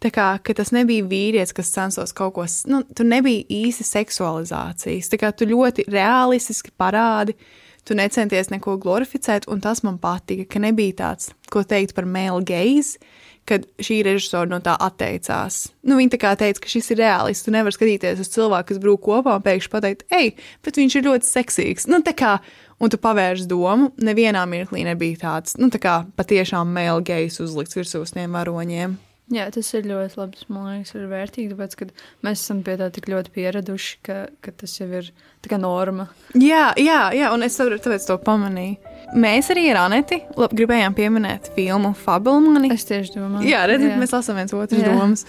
[0.00, 5.10] tā kā, tas nebija vīrietis, kas censos kaut ko, nu, tur nebija īsi seksualizācijas.
[5.12, 7.36] Tā kā tu ļoti realistiski parādi,
[7.84, 12.44] tu necenties neko glorificēt, un tas man patika, ka nebija tāds, ko teikt par male
[12.46, 13.00] gaze,
[13.48, 15.70] kad šī režisora no tā atteicās.
[15.82, 17.42] Nu, viņa tā kā teica, ka šis ir reāls.
[17.42, 21.06] Tu nevari skatīties uz cilvēku, kas brūk kopā un pēkšņi pateikt, ej, bet viņš ir
[21.08, 21.88] ļoti seksīgs.
[21.90, 22.36] Nu, tā kā,
[22.78, 28.04] un tu pavērsi domu, nevienā mirklī nebija tāds, nu, tā kā patiešām gaze uzlikts virsū
[28.04, 28.98] uz tiem varoņiem.
[29.30, 30.46] Jā, tas ir ļoti labs.
[30.50, 31.86] Man liekas, ir vērtīgi, tāpēc, ka
[32.26, 35.12] mēs esam pie tā tik ļoti pieraduši, ka, ka tas jau ir
[35.44, 36.08] tā kā norma.
[36.34, 38.80] Jā, jā, jā, un es tāpēc to pamanīju.
[39.20, 42.72] Mēs arī ar Aneti lab, gribējām pieminēt filmu Fabelmani.
[42.74, 45.24] Es tieši domāju, Jā, redziet, mēs lasām viens otru domas.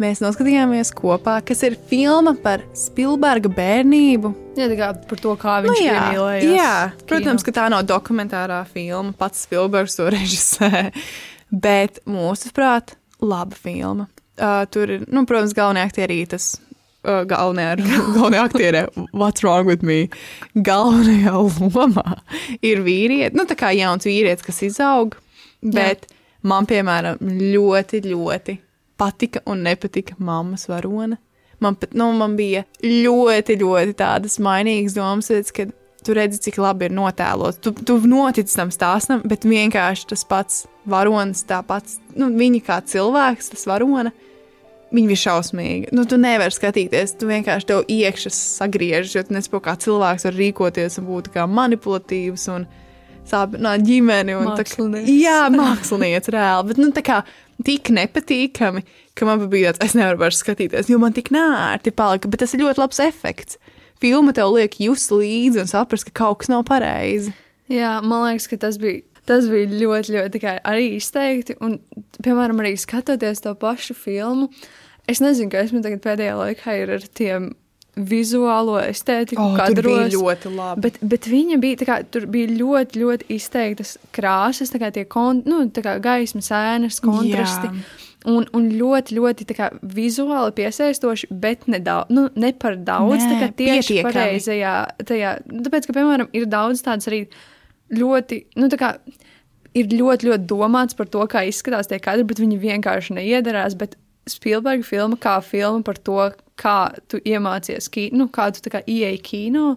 [0.00, 4.34] Mēs noskatījāmies kopā, kas ir filma par Spilberga bērnību.
[4.60, 6.52] jā, tā kā par to, kā viņš jā, iemīlējās.
[6.52, 6.72] jā,
[7.08, 10.90] protams, ka tā nav dokumentārā filma, pats Spilbergs to režisē,
[11.52, 14.08] bet mūsuprāt, laba filma.
[14.36, 16.56] Uh, tur ir, nu, protams, galvenie aktieri tas.
[17.06, 17.76] Uh, galvenajā,
[18.16, 18.80] galvenajā aktierē,
[19.14, 20.08] what's wrong with me?
[20.66, 21.36] Galvenajā
[21.76, 22.16] lomā
[22.66, 25.14] ir vīrietis, nu, tā kā jauns vīrietis, kas izaug,
[25.62, 26.16] bet Jā.
[26.50, 28.56] man, piemēram, ļoti, ļoti
[28.98, 31.20] patika un nepatika mammas varone.
[31.62, 35.70] Man, pat, nu, man bija ļoti, ļoti tādas mainīgas domas, kad
[36.06, 37.60] tu redzi, cik labi ir notēlots.
[37.64, 42.80] Tu, tu notic tam stāstam, bet vienkārši tas pats varonis, tā pats, nu, viņa kā
[42.94, 44.14] cilvēks, tas varone,
[44.94, 45.90] Viņa bija šausmīga.
[45.98, 50.36] Nu, tu nevari skatīties, tu vienkārši tev iekšā sagriežas, jo tu nesaproti, kā cilvēks var
[50.38, 52.68] rīkoties un būt tā kā manipulatīvs un
[53.26, 54.36] sāpināt ģimeni.
[54.38, 55.10] Un, tā, Mākslinieks.
[55.10, 56.70] jā, mākslinieks reāli.
[56.70, 57.18] Bet nu, tā kā
[57.66, 58.84] tik nepatīkami,
[59.18, 62.30] ka man bija tāds, es nevaru vairs skatīties, jo man tik nērti palika.
[62.30, 63.58] Bet tas ir ļoti labs efekts.
[64.02, 67.32] Filma tev liek just līdzi un saprast, ka kaut kas nav pareizi.
[67.72, 69.04] Jā, man liekas, ka tas bija.
[69.26, 71.56] Tas bija ļoti, ļoti arī izteikti.
[71.58, 71.80] Un,
[72.22, 74.46] piemēram, arī skatoties to pašu filmu,
[75.10, 77.48] es nezinu, kas man tagad pēdējā laikā ir ar tiem
[77.96, 80.12] vizuālo estētiku, Oh, kadros.
[80.12, 80.80] ļoti labi.
[80.84, 85.62] Bet, bet viņa bija, kā, tur bija ļoti, ļoti izteiktas krāsas, kā tie kon, nu,
[85.72, 87.70] kā gaismas ēnas, kontrasti.
[87.72, 88.04] Jā.
[88.26, 93.22] Un, un ļoti, ļoti kā, vizuāli piesaistoši, bet ne, daudz, nu, ne par daudz.
[93.22, 94.12] Nē, tā kā tieši pietiekami.
[94.12, 94.72] pareizajā.
[95.06, 97.22] Tajā, nu, tāpēc, ka, piemēram, ir daudz tādas arī
[97.94, 98.96] ļoti, nu, tā kā.
[99.76, 103.74] Ir ļoti, ļoti domāts par to, kā izskatās tie kadri, bet viņi vienkārši neiedarās.
[103.76, 103.94] Bet
[104.26, 106.16] Spielberga filma kā filma par to,
[106.60, 106.76] kā
[107.10, 109.76] tu iemācies kino, nu, kā tu kā ieeji kino.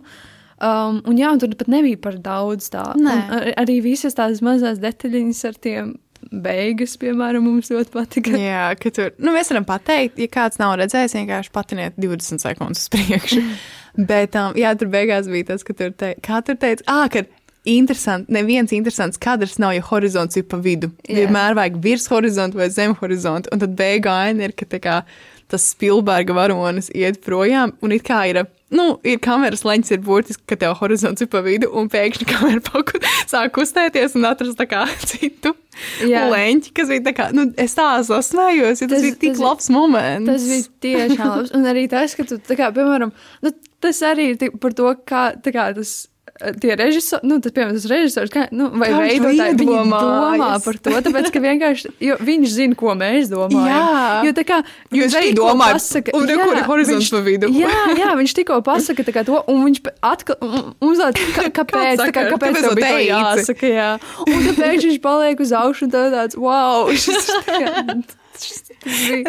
[0.60, 2.84] Um, un jā, un tur pat nebija par daudz tā.
[2.92, 5.98] Ar, arī visas tās mazās detaļiņas ar tiem
[6.30, 8.36] beigas, piemēram, mums ļoti patika.
[8.36, 12.86] Jā, ka tur, nu, mēs varam pateikt, ja kāds nav redzējis, vienkārši patiniet 20 sekundes
[12.86, 13.44] uz priekšu.
[14.10, 17.24] Bet, um, jā, tur beigās bija tas, ka tur te, kā tur teica, ah, ka
[17.70, 20.92] interesanti, neviens interesants kadrs nav, ja horizonts ir pa vidu.
[21.08, 21.24] Jā.
[21.24, 25.02] Vienmēr vajag virs horizonta vai zem horizonta, un tad beigā aina ir, ka tā kā
[25.49, 28.43] tas Spilberga varonis iet projām, un it kā ir,
[28.75, 32.62] nu, ir kameras leņķis, ir burtiski, ka tev horizonts ir pa vidu, un pēkšņi kamera
[32.69, 35.55] paku sāk kustēties un atrast kā citu
[36.05, 36.27] Jā.
[36.29, 39.43] leņķi, kas bija tā kā, nu, es tā sasmējos, jo tas, Tas- bija tik tas-
[39.47, 40.29] labs moments.
[40.29, 41.53] Tas bija tiešām labs.
[41.57, 43.13] Un arī tas, ka tu, tā kā, piemēram,
[43.45, 45.97] nu, tas arī ir par to, kā tā kā tas.
[46.39, 50.06] Tie režisori, nu, tas, piemēram, tas režisors, kā, nu, vai veidotāji, viņi iedomājas?
[50.39, 53.67] domā par to, tāpēc, ka vienkārši, jo viņš zina, ko mēs domājam.
[53.67, 54.21] Jā.
[54.23, 54.60] jo tā kā,
[54.95, 57.49] Jo viņš tikko domāju, pasaka- un jā, kur ir horizonts pa vidu.
[57.60, 59.82] Jā, jā, viņš tikko pasaka tā kā to, un viņš
[60.13, 60.39] atkal
[60.80, 63.89] uzdod, kā, kāpēc, tā kā, kāpēc Kāpēc tev bija to jāsaka, jā.
[64.23, 67.86] Un tāpēc viņš paliek uz augšu un tev tāds, wow, šis, tā kā,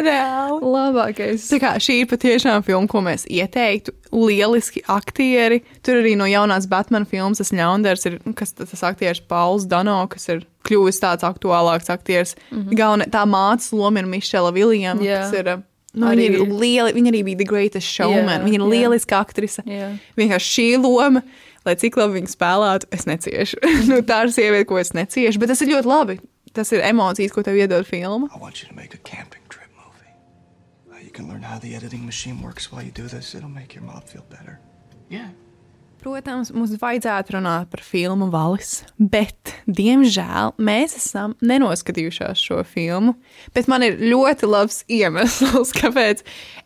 [0.05, 0.59] Reāli.
[0.63, 1.47] labākais.
[1.51, 3.93] Tā kā šī ir patiešām filma, ko mēs ieteiktu.
[4.11, 5.61] Lieliski aktieri.
[5.85, 10.01] Tur arī no jaunās Batman filmas tas ļaundars ir, nu, kas tas, aktieris Pauls Dano,
[10.11, 12.35] kas ir kļuvis tāds aktuālāks aktieris.
[12.49, 12.77] Mm -hmm.
[12.77, 15.21] Gauna, tā mācas loma ir Mišela Viljama, Jā.
[15.21, 15.61] kas ir.
[15.93, 18.41] Nu, Arī viņa, ir lieli, viņa arī bija The Greatest Showman.
[18.41, 18.69] Jā, viņa ir jā.
[18.69, 19.63] lieliska aktrise.
[19.67, 19.89] Jā.
[20.15, 21.21] Vienkārši šī loma,
[21.65, 23.57] lai cik labi viņa spēlētu, es neciešu.
[23.89, 26.19] nu, tā ir sieviete, ko es neciešu, bet tas ir ļoti labi.
[26.53, 28.27] Tas ir emocijas, ko tev iedod filma.
[28.35, 30.11] I want you to make a camping trip movie.
[30.91, 33.35] Uh, you can learn how the editing machine works while you do this.
[33.35, 34.59] It'll make your mom feel better.
[35.09, 35.29] Yeah.
[36.01, 43.13] Protams, mums vajadzētu runāt par filmu Valis, bet, diemžēl, mēs esam nenoskatījušās šo filmu.
[43.53, 46.23] Bet man ir ļoti labs iemesls, kāpēc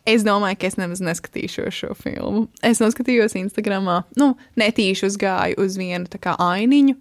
[0.08, 2.46] es domāju, ka es nemaz neskatīšos šo filmu.
[2.64, 6.96] Es noskatījos Instagramā, nu, netīši uzgāju uz vienu tā kā ainiņu,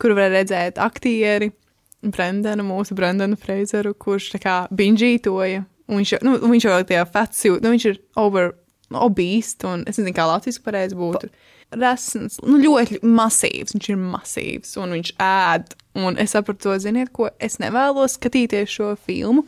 [0.00, 1.52] kur var redzēt aktieri,
[2.02, 5.64] Brendanu, mūsu Brendanu Freizeru, kurš tā kā binžītoja.
[5.88, 8.52] Viņš, jau- nu, viņš jau ir tajā fatsuit, nu, viņš ir over,
[8.90, 11.30] obīst, un es nezinu, kā latviešu pareizi būtu.
[11.74, 15.74] Resns, nu, ļoti masīvs, viņš ir masīvs, un viņš ēd.
[15.96, 19.46] Un es sapratu, to, ziniet, ko es nevēlos skatīties šo filmu,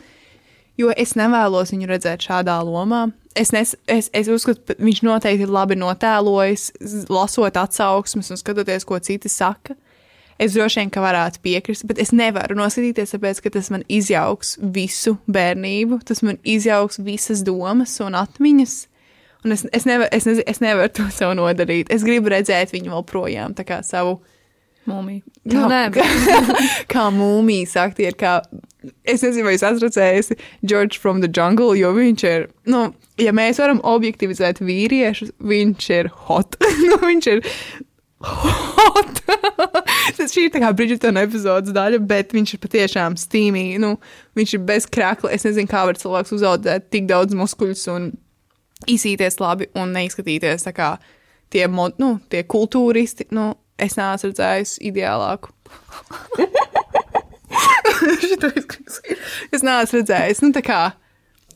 [0.78, 3.12] jo es nevēlos viņu redzēt šādā lomā.
[3.37, 6.72] Es, nes, es, es uzskatu, ka viņš noteikti ir labi notēlojis,
[7.12, 9.76] lasot atsauksmes un skatoties, ko citi saka.
[10.38, 14.55] Es droši vien ka varētu piekrist, bet es nevaru noskatīties, tāpēc, ka tas man izjauks
[14.74, 18.79] visu bērnību, tas man izjauks visas domas un atmiņas.
[19.46, 21.90] Un es, es, nevar, es, nezinu, es nevaru to sev nodarīt.
[21.94, 24.18] Es gribu redzēt viņu vēl projām, tā kā savu
[24.88, 25.20] Mūmija.
[25.20, 26.51] Kā, Nu, nē, bet,
[26.92, 28.38] kā mūmijas aktieri, kā.
[29.09, 32.87] Es nezinu, vai jūs redzējusi George from the Jungle, jo viņš ir, nu,
[33.20, 36.57] ja mēs varam objektivizēt vīriešus, viņš ir hot.
[36.88, 37.44] nu, viņš ir
[38.24, 39.20] hot.
[40.18, 43.78] Šī ir tā kā Bridgetona epizodes daļa, bet viņš ir patiešām stīmīgi.
[43.83, 43.96] Nu,
[44.38, 45.33] viņš ir bez krākla.
[45.35, 48.11] Es nezinu, kā var cilvēks uzaugt tik daudz muskuļus un
[48.88, 50.92] izsīties labi un neizskatīties tā kā
[51.52, 53.28] tie, mod, nu, tie kultūristi.
[53.35, 55.54] Nu, es neesmu redzējis ideālāku.
[59.55, 60.43] Es neesmu redzējis.
[60.45, 60.80] Nu, tā kā,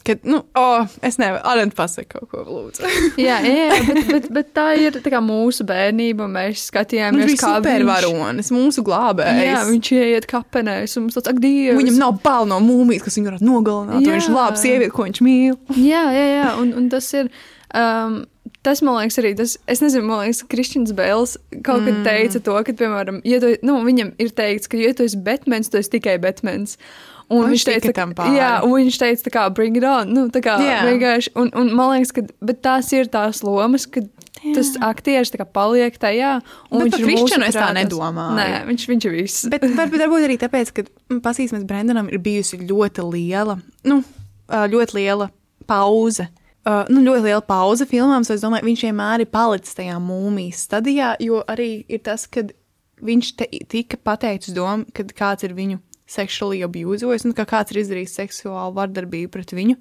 [0.06, 1.42] kad, nu, oh, es nevaru.
[1.52, 2.88] Arent pasaka kaut ko, lūdzu.
[3.26, 6.28] jā, jā, bet, bet, bet tā ir tā mūsu bērnība.
[6.30, 9.40] Mēs Viņš skatījāmies, bija kā supervaronis, mūsu glābējs.
[9.46, 11.78] Jā, viņš ieiet kapenēs un mums tāds, ak, Dievs!
[11.78, 14.04] Viņam nav bail no mūmijas, kas viņu varētu nogalināt.
[14.06, 15.56] Viņš ir labs sieviete, ko viņš mīl.
[15.78, 16.52] Jā, jā, jā.
[16.60, 17.32] Un, un tas ir.
[17.72, 18.22] Um,
[18.62, 21.32] Tas, man liekas, arī tas, es nezinu, man liekas, Kristians Bēls
[21.66, 22.04] kaut kad Mm.
[22.06, 25.68] teica to, ka, piemēram, ja tu, nu, viņam ir teikts, ka, ja tu esi Batmans,
[25.72, 26.76] tu esi tikai Batmans.
[27.32, 28.36] Un Viņš viņš teica, tika tā, pāri.
[28.36, 30.10] jā, un viņš teica, tā kā, bring it on.
[30.12, 30.82] Nu, tā kā Jā.
[30.84, 34.02] vienkārši, un, un man liekas, ka bet tās ir tās lomas, ka
[34.54, 36.42] tas aktieris tā kā paliek tajā.
[36.70, 38.36] Un Bet viņš ir mūsu Krišķanu es tā nedomāju.
[38.36, 39.46] Nē, viņš, viņš ir viss.
[39.48, 43.56] Bet varbūt, arī tāpēc, ka mm, pasīsimies, Brendanam ir bijusi ļoti liela,
[43.88, 44.02] nu,
[44.50, 45.30] ļoti liela
[45.66, 46.28] pauze.
[46.62, 50.60] Uh, nu, ļoti liela pauze filmām, so es domāju, viņš vienmēr ir palicis tajā mūmijas
[50.68, 52.52] stadijā, jo arī ir tas, kad
[53.02, 57.80] viņš te, tika pateicis domu, kad kāds ir viņu seksuāli abūzojis, un ka kāds ir
[57.82, 59.74] izdarījis seksuālu vardarbību pret viņu,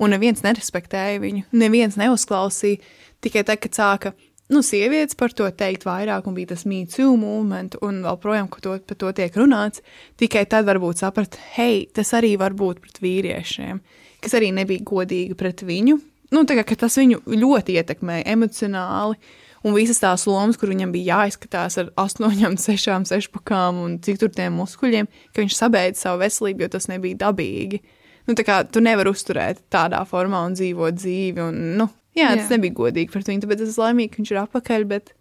[0.00, 2.80] un neviens nerespektēja viņu, neviens neuzklausīja,
[3.24, 4.12] tikai tad, kad sāka
[4.52, 8.62] nu, sievietes par to teikt vairāk, un bija tas mītū movement, un vēl projām, ka
[8.64, 9.84] to, par to tiek runāts,
[10.20, 13.84] tikai tad varbūt saprast, hei, tas arī var būt pret vīriešiem,
[14.24, 15.98] kas arī nebija godīgi pret viņu.
[16.32, 19.18] Nu, kā ka tas viņu ļoti ietekmēja emocionāli,
[19.62, 24.32] un visas tās lomas, kur viņam bija jāizskatās ar astoņām, sešām, sešpakām un cik tur
[24.34, 27.82] tiem muskuļiem, ka viņš sabeidza savu veselību, jo tas nebija dabīgi.
[28.28, 32.46] Nu, tā kā tu nevari uzturēt tādā formā un dzīvot dzīvi, un, nu, jā, tas
[32.46, 32.56] Jā.
[32.56, 35.12] nebija godīgi pret viņu, tāpēc es esmu laimīga, ka viņš ir apakaļ, bet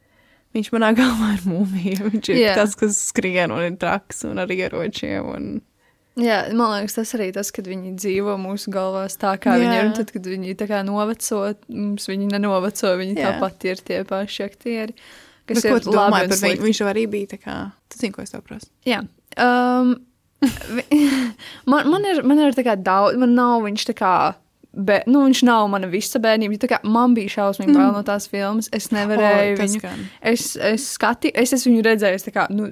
[0.55, 2.05] viņš manā galvā ir mūmija.
[2.11, 2.55] Viņš ir Jā.
[2.59, 5.27] tas, kas skrien un ir traks un ar ieročiem.
[5.31, 5.51] Un...
[6.19, 9.61] Jā, man liekas, tas arī tas, kad viņi dzīvo mūsu galvās tā, kā Jā.
[9.61, 9.91] viņi ir.
[9.95, 11.41] Tad, kad viņi tā kā noveco,
[11.71, 13.29] mums viņi nenoveco, viņi Jā.
[13.31, 14.97] tāpat ir tie paši aktieri.
[15.47, 16.65] Bet, Kas ko ir tu labi domā un par viņu?
[16.67, 17.55] Viņš jau arī bija tā kā,
[17.91, 18.67] tu zini, ko es prasu.
[18.87, 19.01] Jā.
[19.39, 19.95] Um,
[21.71, 24.13] man, man ir, man ir tā kā daudz, man nav viņš tā kā.
[24.71, 26.55] Bet, nu, viņš nav mana visa bērnība.
[26.71, 28.69] kā Man bija šausmīgi bail no tās filmas.
[28.71, 29.81] Es nevarēju O, viņu.
[29.83, 30.05] gan.
[30.23, 32.69] Es, es skatījos, es esmu viņu redzējis tā kā, nu,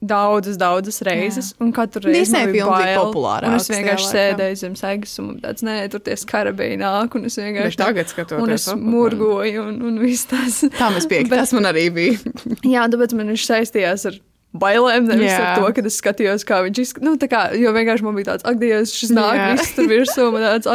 [0.00, 1.52] daudzas, daudzas reizes.
[1.60, 2.94] Un katru reizi Disney bija bail.
[2.98, 7.18] populārākas Un es vienkārši sēdēju zem segas un tāds, nē, tur tie skarabēji nāk.
[7.18, 10.62] Un es vienkārši Bet tagad skatoties Un es murgoju un, un viss tas.
[10.78, 11.36] Tā mēs piekrītam.
[11.36, 12.34] Tas man arī bija.
[12.74, 14.20] Jā, tāpēc man viņš saistījās ar
[14.50, 15.38] bailēm, nevis Jā.
[15.38, 17.06] ar to, kad es skatījos, kā viņš izskatās.
[17.06, 19.48] Nu, kā, jo vienkārši man bija tāds, ak, Dievs, šis nāk, Jā.
[19.54, 20.70] viss tur virsū, tāds.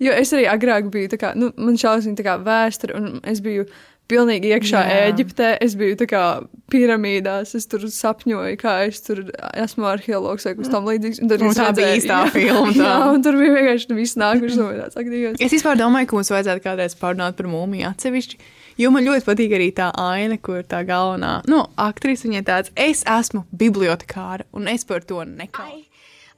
[0.00, 3.66] Jo es arī agrāk biju, kā, nu, man šausmīgi tā kā vēsture, un es biju
[4.10, 5.00] pilnīgi iekšā Jā.
[5.08, 6.22] Ēģiptē, es biju tā kā
[6.70, 9.22] piramīdās, es tur sapņoju, kā es tur
[9.58, 11.22] esmu arheologs vai kas tam līdzīgs.
[11.24, 12.86] Un, Un es tā bija īstā jā, filma, tā.
[12.86, 15.42] Jā, un tur bija vienkārši viss nāk, virs man tāds, ak, Dievs.
[15.42, 18.40] Es vispār domāju, ka mums vajadzētu kādreiz pārunāt par mūmiju atsevišķi.
[18.80, 23.02] Jo man ļoti patīk arī tā aina, kur tā galvenā nu, aktrise viņai tāds, es
[23.04, 25.82] esmu bibliotekāra un es par to nekauju.
[25.82, 25.86] I,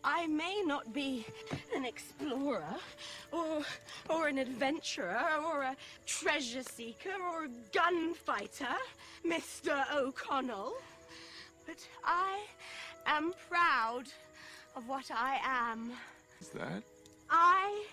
[0.03, 1.23] I may not be
[1.77, 2.75] an explorer
[3.31, 3.63] or,
[4.09, 5.77] or an adventurer or a
[6.07, 8.77] treasure seeker or a gunfighter,
[9.27, 9.85] Mr.
[9.95, 10.75] O'Connell,
[11.67, 12.41] but I
[13.07, 14.05] am proud
[14.77, 15.93] of what I am.
[16.41, 16.83] Is that?
[17.31, 17.85] I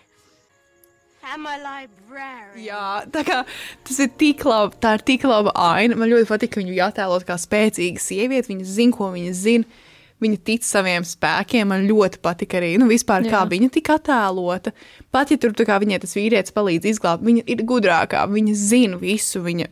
[1.32, 2.64] am a librarian.
[2.64, 3.42] Jā, tā kā
[3.84, 5.96] tas ir tik labi, tā ir tik laba aina.
[5.96, 8.52] Man ļoti patīk, ka viņu attēlot kā spēcīgu sievieti.
[8.52, 9.80] Viņa zina, ko viņa zina.
[10.20, 11.70] Viņa tic saviem spēkiem.
[11.72, 13.48] Man ļoti patīk arī, nu, vispār, kā Jā.
[13.48, 14.74] viņa tika attēlota.
[15.14, 18.26] Pat ja tur kā viņai tas vīrietis palīdz izglābt, viņa ir gudrākā.
[18.28, 19.70] Viņa zina visu, viņa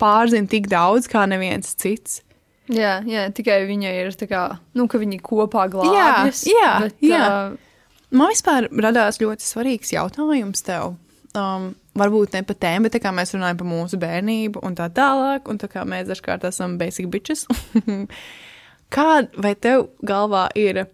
[0.00, 2.20] pārzina tik daudz kā neviens cits.
[2.68, 4.42] Jā, jā, tikai viņai ir tā kā,
[4.76, 6.44] nu, ka viņi kopā glābjas.
[6.44, 7.22] jā, bet, jā.
[7.24, 7.68] ā,
[8.08, 10.94] Man vispār radās ļoti svarīgs jautājums tev.
[11.36, 14.86] Um, varbūt ne par tēmu, bet tā kā mēs runājam par mūsu bērnību un tā
[14.96, 17.44] tālāk, un tā kā mēs dažkārt esam basic bitches.
[18.94, 20.86] Kāda vai tev galvā ir,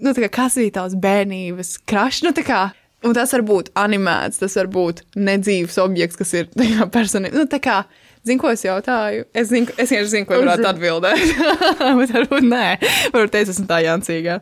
[0.00, 2.22] nu, kā, kas bija tavs bērnības krašs?
[2.24, 2.62] Nu, kā,
[3.04, 7.36] un tas var būt animēts, tas var būt nedzīvs objekts, kas ir tajā personībā.
[7.36, 7.82] Nu, tā kā,
[8.24, 9.26] zinu, ko es jautāju.
[9.36, 11.34] Es zinu, es vienkārši zinu, ko varētu atbildēt.
[12.00, 12.66] bet varbūt nē,
[13.14, 14.40] varbūt es esmu tā jāncīgā.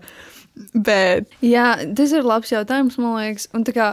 [0.76, 3.48] Bet Jā, tas ir labs jautājums, man liekas.
[3.56, 3.92] Un tā kā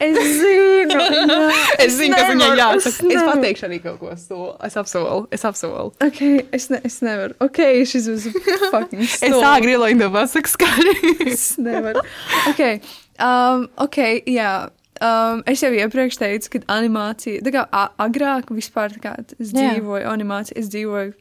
[0.00, 1.36] es zinu, jā,
[1.84, 2.90] Es zinu, kas viņai nevaru, jāsaka.
[2.90, 3.28] Es nevaru.
[3.30, 4.50] pateikšu arī kaut ko soli.
[4.66, 5.92] Es apsolu, es apsolu.
[6.06, 6.20] Ok,
[6.56, 7.36] es, ne, es nevaru.
[7.44, 8.26] Ok, šis būs
[8.72, 10.96] fucking Es tā gribu, lai to pasaku skaļi.
[11.28, 12.04] Es nevaru.
[12.50, 12.62] Ok,
[13.20, 13.98] um, ok,
[14.30, 14.52] jā.
[15.00, 17.62] Um, es jau iepriekš teicu, ka animācija, tā kā
[18.04, 21.14] agrāk vispār, kā es dzīvoju animāciju, es dzīvoju.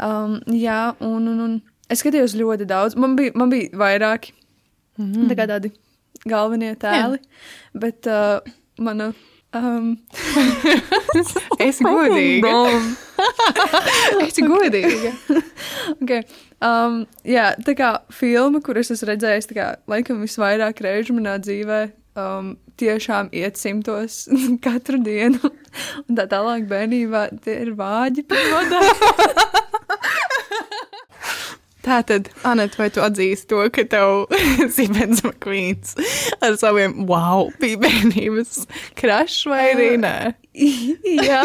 [0.00, 1.54] Um, jā, un, un, un
[1.92, 2.96] es skatījos ļoti daudz.
[2.98, 4.32] Man bija, man bija vairāki
[4.98, 5.30] mm -hmm.
[5.30, 5.72] tā kā tādi
[6.28, 7.20] galvenie tēli,
[7.74, 8.40] bet uh,
[8.80, 9.12] mana.
[9.52, 9.96] Um,
[11.18, 12.52] Es esmu godīga.
[14.22, 15.10] Es esmu godīga.
[15.96, 16.22] Okay.
[16.62, 21.80] Um, jā, tā kā filma, kuras es redzēju, tā kā laikam visvairāk reižu manā dzīvē,
[22.20, 24.22] um, tiešām iet simtos
[24.64, 25.40] katru dienu.
[26.06, 28.26] Un tā tālāk bērnībā tie ir vāģi
[31.80, 34.26] Tā tad, Anet, vai tu atzīsti to, ka tev
[34.74, 35.94] Zibens McQueens
[36.44, 38.66] ar saviem wow bija bērnības
[39.00, 40.14] krašs vai arī nē?
[41.30, 41.44] Jā,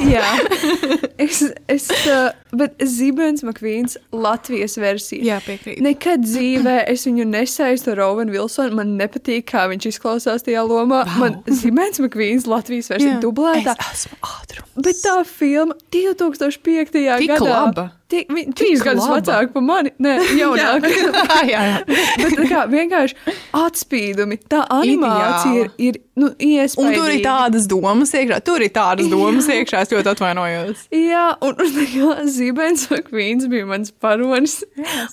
[0.00, 0.28] Jā.
[1.24, 5.24] es, es, uh, bet Zibens Makvīns Latvijas versija.
[5.24, 5.82] Jā, piekrīt.
[5.84, 8.76] Nekad dzīvē es viņu nesaistu ar Rovenu Vilsonu.
[8.80, 11.02] Man nepatīk, kā viņš izklausās tajā lomā.
[11.04, 11.20] Wow.
[11.20, 13.76] Man Zibens Makvīns Latvijas versija dublētā.
[13.84, 14.72] Es esmu ātrums.
[14.76, 16.96] Bet tā filma 2005.
[16.96, 17.44] Tik gadā.
[17.44, 17.88] laba.
[18.06, 19.90] Tik, vi, trīs gadus vecāka par mani.
[20.02, 20.90] Nē, jaunāka.
[20.90, 21.78] jā, jā, jā.
[22.20, 24.38] Bet tā kā vienkārši atspīdumi.
[24.46, 26.92] Tā animācija ir, ir nu, iespējama.
[26.92, 28.40] Un tur ir tādas domas iekšā.
[28.46, 29.82] Tur ir tādas domas iekšā.
[29.86, 30.86] Es ļoti atvainojos.
[30.94, 34.60] Jā, un, un kā Zibens Makvīns bija mans paronis.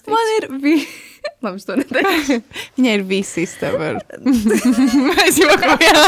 [0.10, 0.86] Man ir bija.
[1.44, 2.38] Labi, es to neteikšu.
[2.78, 4.00] Viņai ir viss iztever.
[5.10, 6.00] Mēs jokojam.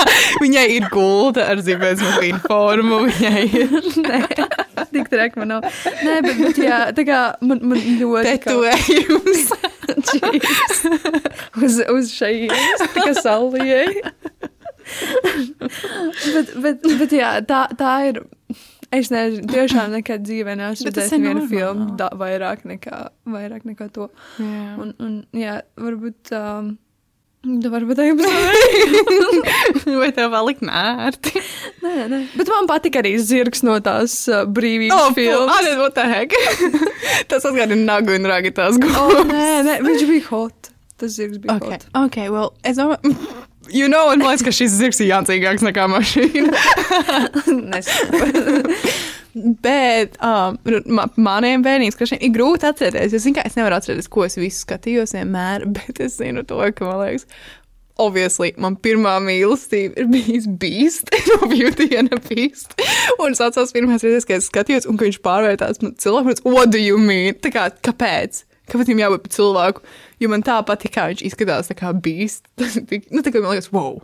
[0.44, 3.02] Viņai ir gulta ar zibēs mašīnu formu.
[3.10, 3.76] Viņai ir
[4.96, 5.70] Tik traki man nav.
[6.04, 8.36] Nē, bet, bet jā, tā kā man, man ļoti.
[8.44, 9.48] tetovējums.
[10.16, 10.82] Jeez.
[11.64, 14.02] uz, uz šejienes, kā salijai.
[16.34, 18.22] Bet, bet, bet jā, tā, tā ir.
[18.94, 24.06] Es nezinu, tiešām nekad dzīvē neesmu redzējis vienu filmu da, vairāk, nekā, vairāk nekā to.
[24.40, 24.76] Jā.
[24.80, 26.32] Un, un jā, varbūt.
[26.38, 26.76] Um,
[27.46, 29.92] Tu varbūt arī būsi.
[30.00, 31.42] Vai tev palikt nērti?
[31.84, 32.20] nē, nē.
[32.40, 35.52] Bet man patīk arī zirgs no tās uh, brīvības Oh, oh, filmas.
[35.60, 36.34] Arī what the heck?
[37.30, 39.30] Tas atgādina nagu un ragi tās Oh, gultas.
[39.30, 40.72] nē, nē, viņš bija hot.
[40.98, 41.76] Tas zirgs bija Okay.
[41.78, 41.86] hot.
[42.02, 43.14] ok, well, es domāju,
[43.70, 46.56] you know, un man liekas, ka šis zirgs ir jācīgāks nekā mašīna.
[49.36, 50.56] Bet um,
[50.96, 53.18] ma maniem bērniem skašiem ir grūti atcerēties.
[53.18, 56.88] Es, zinu, es nevaru atcerēties, ko es visu skatījos vienmēr, bet es zinu to, ka
[56.88, 57.28] man liekas.
[58.00, 62.76] Obviously, man pirmā mīlestība ir bijusi Beast, no Beauty and the Beast.
[63.20, 66.32] Un es atceros pirmās reizes, kad es skatījos, un viņš pārvērtās par cilvēku.
[66.32, 67.40] un es, What do you mean?
[67.40, 68.44] Tā kā, kāpēc?
[68.72, 69.86] Kāpēc viņam jābūt par cilvēku?
[70.24, 71.94] Jo man tā patīk, kā viņš izskatās, tā kā
[72.90, 74.02] tik, nu, tā kā man liekas, wow!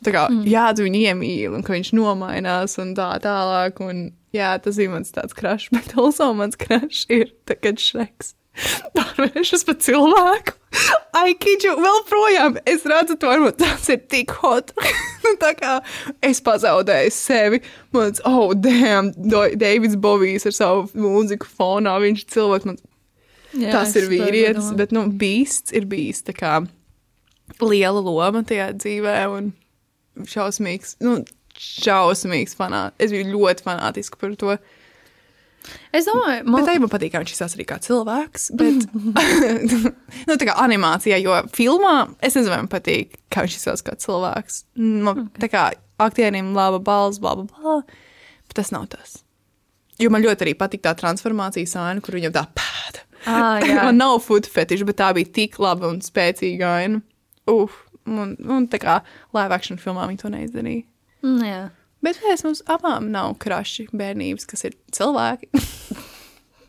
[0.00, 0.44] Tā kā mm.
[0.48, 3.82] jādara viņu iemīl, un ka viņš nomainās un tā tālāk.
[3.84, 8.34] Un, jā, tas ir mans tāds krāšs, bet also mans krāšs ir tagad šreks.
[8.96, 10.56] Pārvēršas par cilvēku.
[11.16, 12.56] Ai, kiču, vēl projām.
[12.68, 14.72] Es redzu, to varbūt tas ir tik hot.
[15.20, 15.76] Nu, tā kā
[16.24, 17.60] es pazaudēju sevi.
[17.92, 19.12] Man liekas, oh, damn,
[19.60, 21.98] Deivids Bovijs ar savu mūziku fonā.
[22.02, 22.80] Viņš cilvēks, man
[23.56, 26.60] Jā, tas ir vīrietis, bet, nu, bīsts ir bijis tā kā
[27.60, 29.50] liela loma tajā dzīvē un
[30.30, 31.20] šausmīgs, nu,
[31.60, 32.96] šausmīgs fanāts.
[33.02, 34.56] Es biju ļoti fanātiska par to.
[35.92, 38.46] Es domāju, Man bet man patīk, kā viņš izsaka arī kā cilvēks.
[38.56, 38.86] Bet,
[40.28, 44.62] nu, tā kā animācijā, jo filmā es nezinu, man patīk, kā viņš izsaka kā cilvēks.
[44.80, 45.42] Man, okay.
[45.44, 45.66] Tā kā
[46.00, 47.80] aktieriem laba balss, bla, bla, bla.
[48.48, 49.20] Bet tas nav tas.
[50.00, 53.04] Jo man ļoti arī patīk tā transformācijas aina, kur viņam tā pēda.
[53.26, 53.82] Ah, jā.
[53.84, 57.02] Man nav food fetiša, bet tā bija tik laba un spēcīga aina.
[57.50, 59.00] Uf, un, un tā kā
[59.36, 60.86] live action filmā viņi to neizdarīja.
[61.24, 61.62] Mm, jā.
[62.04, 65.50] Bet mēs mums abām nav kraši bērnības, kas ir cilvēki.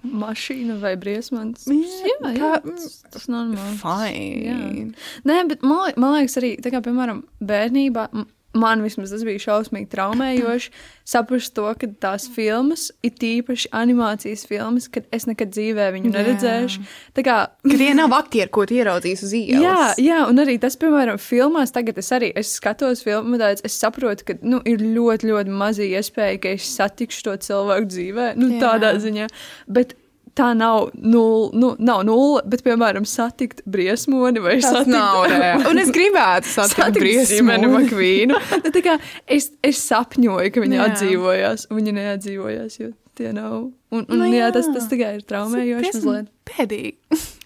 [0.01, 1.67] Mašīna vai briesmans.
[1.69, 3.77] Jā, jā, jā tas, tas normāli.
[3.79, 4.87] Fine.
[5.29, 8.07] Nē, bet man, man liekas, arī, tā kā, piemēram, bērnībā,
[8.53, 10.71] man vismaz tas bija šausmīgi traumējoši,
[11.07, 16.83] saprast to, ka tās filmas, ir tīpaši animācijas filmas, kad es nekad dzīvē viņu neredzēšu.
[17.17, 17.37] Tā kā,
[17.67, 19.63] tie nav aktieri, ko tu ieraudzīsi uz ielas.
[19.63, 23.79] Jā, jā, un arī tas, piemēram, filmās, tagad es arī es skatos filmu, tāds, es
[23.79, 28.53] saprotu, ka nu, ir ļoti, ļoti maza iespēja, ka es satikšu to cilvēku dzīvē, nu,
[28.55, 28.63] Jā.
[28.67, 29.31] tādā ziņā.
[29.71, 29.95] Bet
[30.37, 34.93] tā nav nulle, nu, nav nulle, bet, piemēram, satikt briesmoni vai Tas satikt.
[34.93, 35.67] nav reāli.
[35.71, 37.67] Un es gribētu satikt Satikt briesmoni.
[37.75, 38.39] Makvīnu.
[38.63, 40.87] Nu, tā kā es, es sapņoju, ka viņi Jā.
[40.91, 43.69] atdzīvojās, un viņi neatdzīvojās, jo tie nav.
[43.91, 44.45] Un, un Nu nu, jā.
[44.47, 46.29] jā, tas, tas tikai ir traumējoši mazliet.
[46.47, 46.95] Pēdīgi.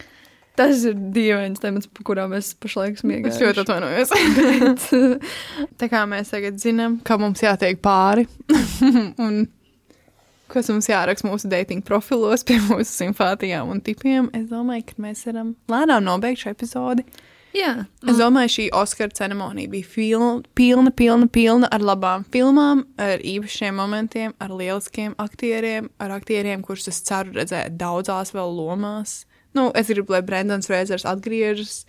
[0.55, 3.41] Tas ir dīvains temats, par kurām mēs pašlaik Es smiegamies.
[3.43, 4.13] ļoti atvainojos.
[5.81, 8.23] Tā kā mēs tagad zinām, ka mums jātiek pāri
[9.19, 9.41] un
[10.51, 15.25] kas mums jāraksta mūsu dating profilos pie mūsu simpātijām un tipiem, es domāju, ka mēs
[15.29, 17.05] varam lēnām nobeigt šo epizodi.
[17.55, 23.23] Jā, Es domāju, šī Oskara ceremonija bija filma, pilna, pilna, pilna ar labām filmām, ar
[23.23, 29.21] īpašiem momentiem, ar lieliskiem aktieriem, ar aktieriem, kurus es ceru redzēt daudzās vēl lomās.
[29.55, 31.85] Nu, es gribu, lai Brendans Reizers atgriežas.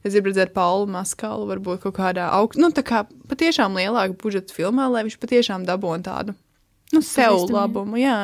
[0.00, 4.56] Es gribu redzēt Paulu Maskalu, varbūt kaut kādā augstā, nu, tā kā patiešām lielāka budžeta
[4.56, 6.34] filmā, lai viņš patiešām dabūtu tādu,
[6.92, 7.46] nu, sev jā.
[7.52, 8.16] labumu, jā.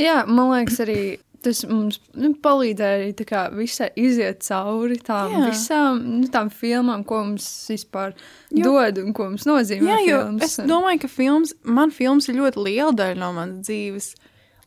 [0.00, 0.98] Jā, man liekas, arī
[1.44, 5.42] tas mums nu, palīdzēja arī tā kā visai iziet cauri tām Jā.
[5.50, 8.14] visām nu, tām filmām, ko mums vispār
[8.50, 9.90] Jo- dod un ko mums nozīmē.
[9.92, 10.44] Jā, jo filmas.
[10.58, 14.14] es domāju, ka films, man films ir ļoti liela daļa no manas dzīves.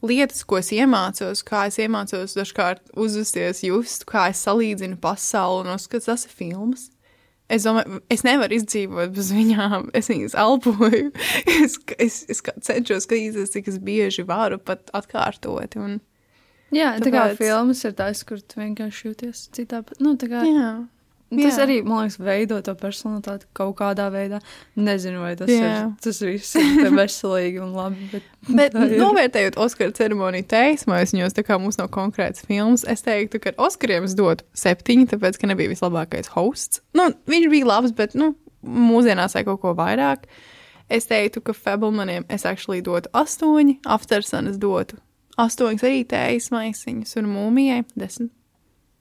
[0.06, 5.74] Lietas, ko es iemācos, kā es iemācos dažkārt uzvesties, just, kā es salīdzinu pasauli un
[5.74, 6.92] uzskatu, tas ir filmas.
[7.50, 9.86] Es domāju, es nevaru izdzīvot bez viņām.
[9.95, 11.12] Es viņas elpoju.
[11.64, 15.78] Es, es, es cenšos skatīties, cik es bieži varu pat atkārtot.
[15.80, 16.00] Un,
[16.76, 19.80] Jā, tā kā Tāpēc- filmas ir tās, kur tu vienkārši jūties citā.
[20.04, 20.72] Nu, kā, jā,
[21.32, 21.64] tas jā.
[21.66, 24.40] arī, man liekas, veido to personalitāti kaut kādā veidā.
[24.80, 25.72] Nezinu, vai tas, Jā.
[25.84, 28.10] ir, tas viss ir veselīgi un labi.
[28.12, 28.28] Bet,
[28.60, 33.56] Bet novērtējot Oskara ceremoniju teismos, viņos tā kā mums nav konkrēts filmas, es teiktu, ka
[33.68, 36.84] Oskariem es dotu septiņi, tāpēc, ka nebija vislabākais hosts.
[36.98, 40.30] Nu, viņš bija labs, bet, nu, mūsdienās vai kaut ko vairāk.
[40.88, 44.96] Es teiktu, ka Fabelmaniem es actually dotu astoņi, Aftersun es dotu
[45.42, 48.34] astoņas arī tējas maisiņas un mūmijai desmit.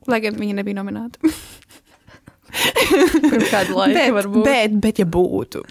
[0.06, 1.22] Lai gan viņa nebija nominēta.
[3.30, 4.46] Pirms kāda laika bet, varbūt.
[4.46, 5.62] bet, bet, ja būtu.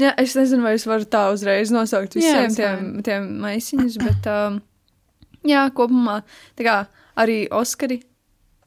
[0.00, 3.96] Jā, es nezinu, vai es varu tā uzreiz nosaukt Jā, visiem it's tiem, tiem maisiņus,
[4.02, 4.60] bet um,
[5.48, 6.20] jā, kopumā
[6.58, 6.76] tā kā
[7.16, 8.02] arī Oskari.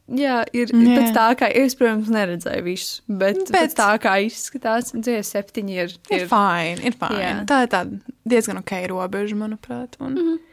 [0.10, 0.94] Jā, ir Jā.
[0.98, 3.52] pēc tā, kā es, protams, neredzēju visu, bet, bet...
[3.54, 5.94] Pēc tā, kā izskatās, dzīve septiņi ir.
[6.10, 7.20] Ir fine, ir fine.
[7.22, 7.34] Jā.
[7.50, 10.00] Tā ir tāda diezgan ok robeža, manuprāt.
[10.02, 10.49] Un mm -hmm.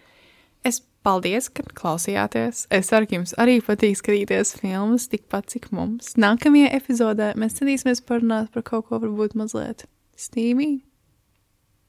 [1.07, 2.64] Es paldies, ka klausījāties.
[2.74, 6.16] Es ceru, ka jums arī patīk skatīties filmas tikpat, cik mums.
[6.18, 9.84] Nākamajā epizodē mēs centīsimies parunāt par kaut ko varbūt mazliet
[10.18, 10.82] stīmīgu.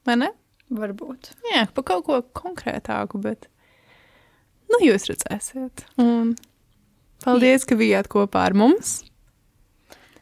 [0.06, 0.28] Vai ne?
[0.70, 1.32] Varbūt.
[1.50, 3.50] Jā, par kaut ko konkrētāku, bet
[4.70, 5.82] nu, jūs redzēsiet.
[5.98, 6.36] Un
[7.26, 9.00] paldies, ka bijāt kopā ar mums.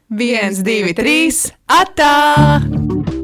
[0.09, 3.16] Viens, divi, trīs, atā!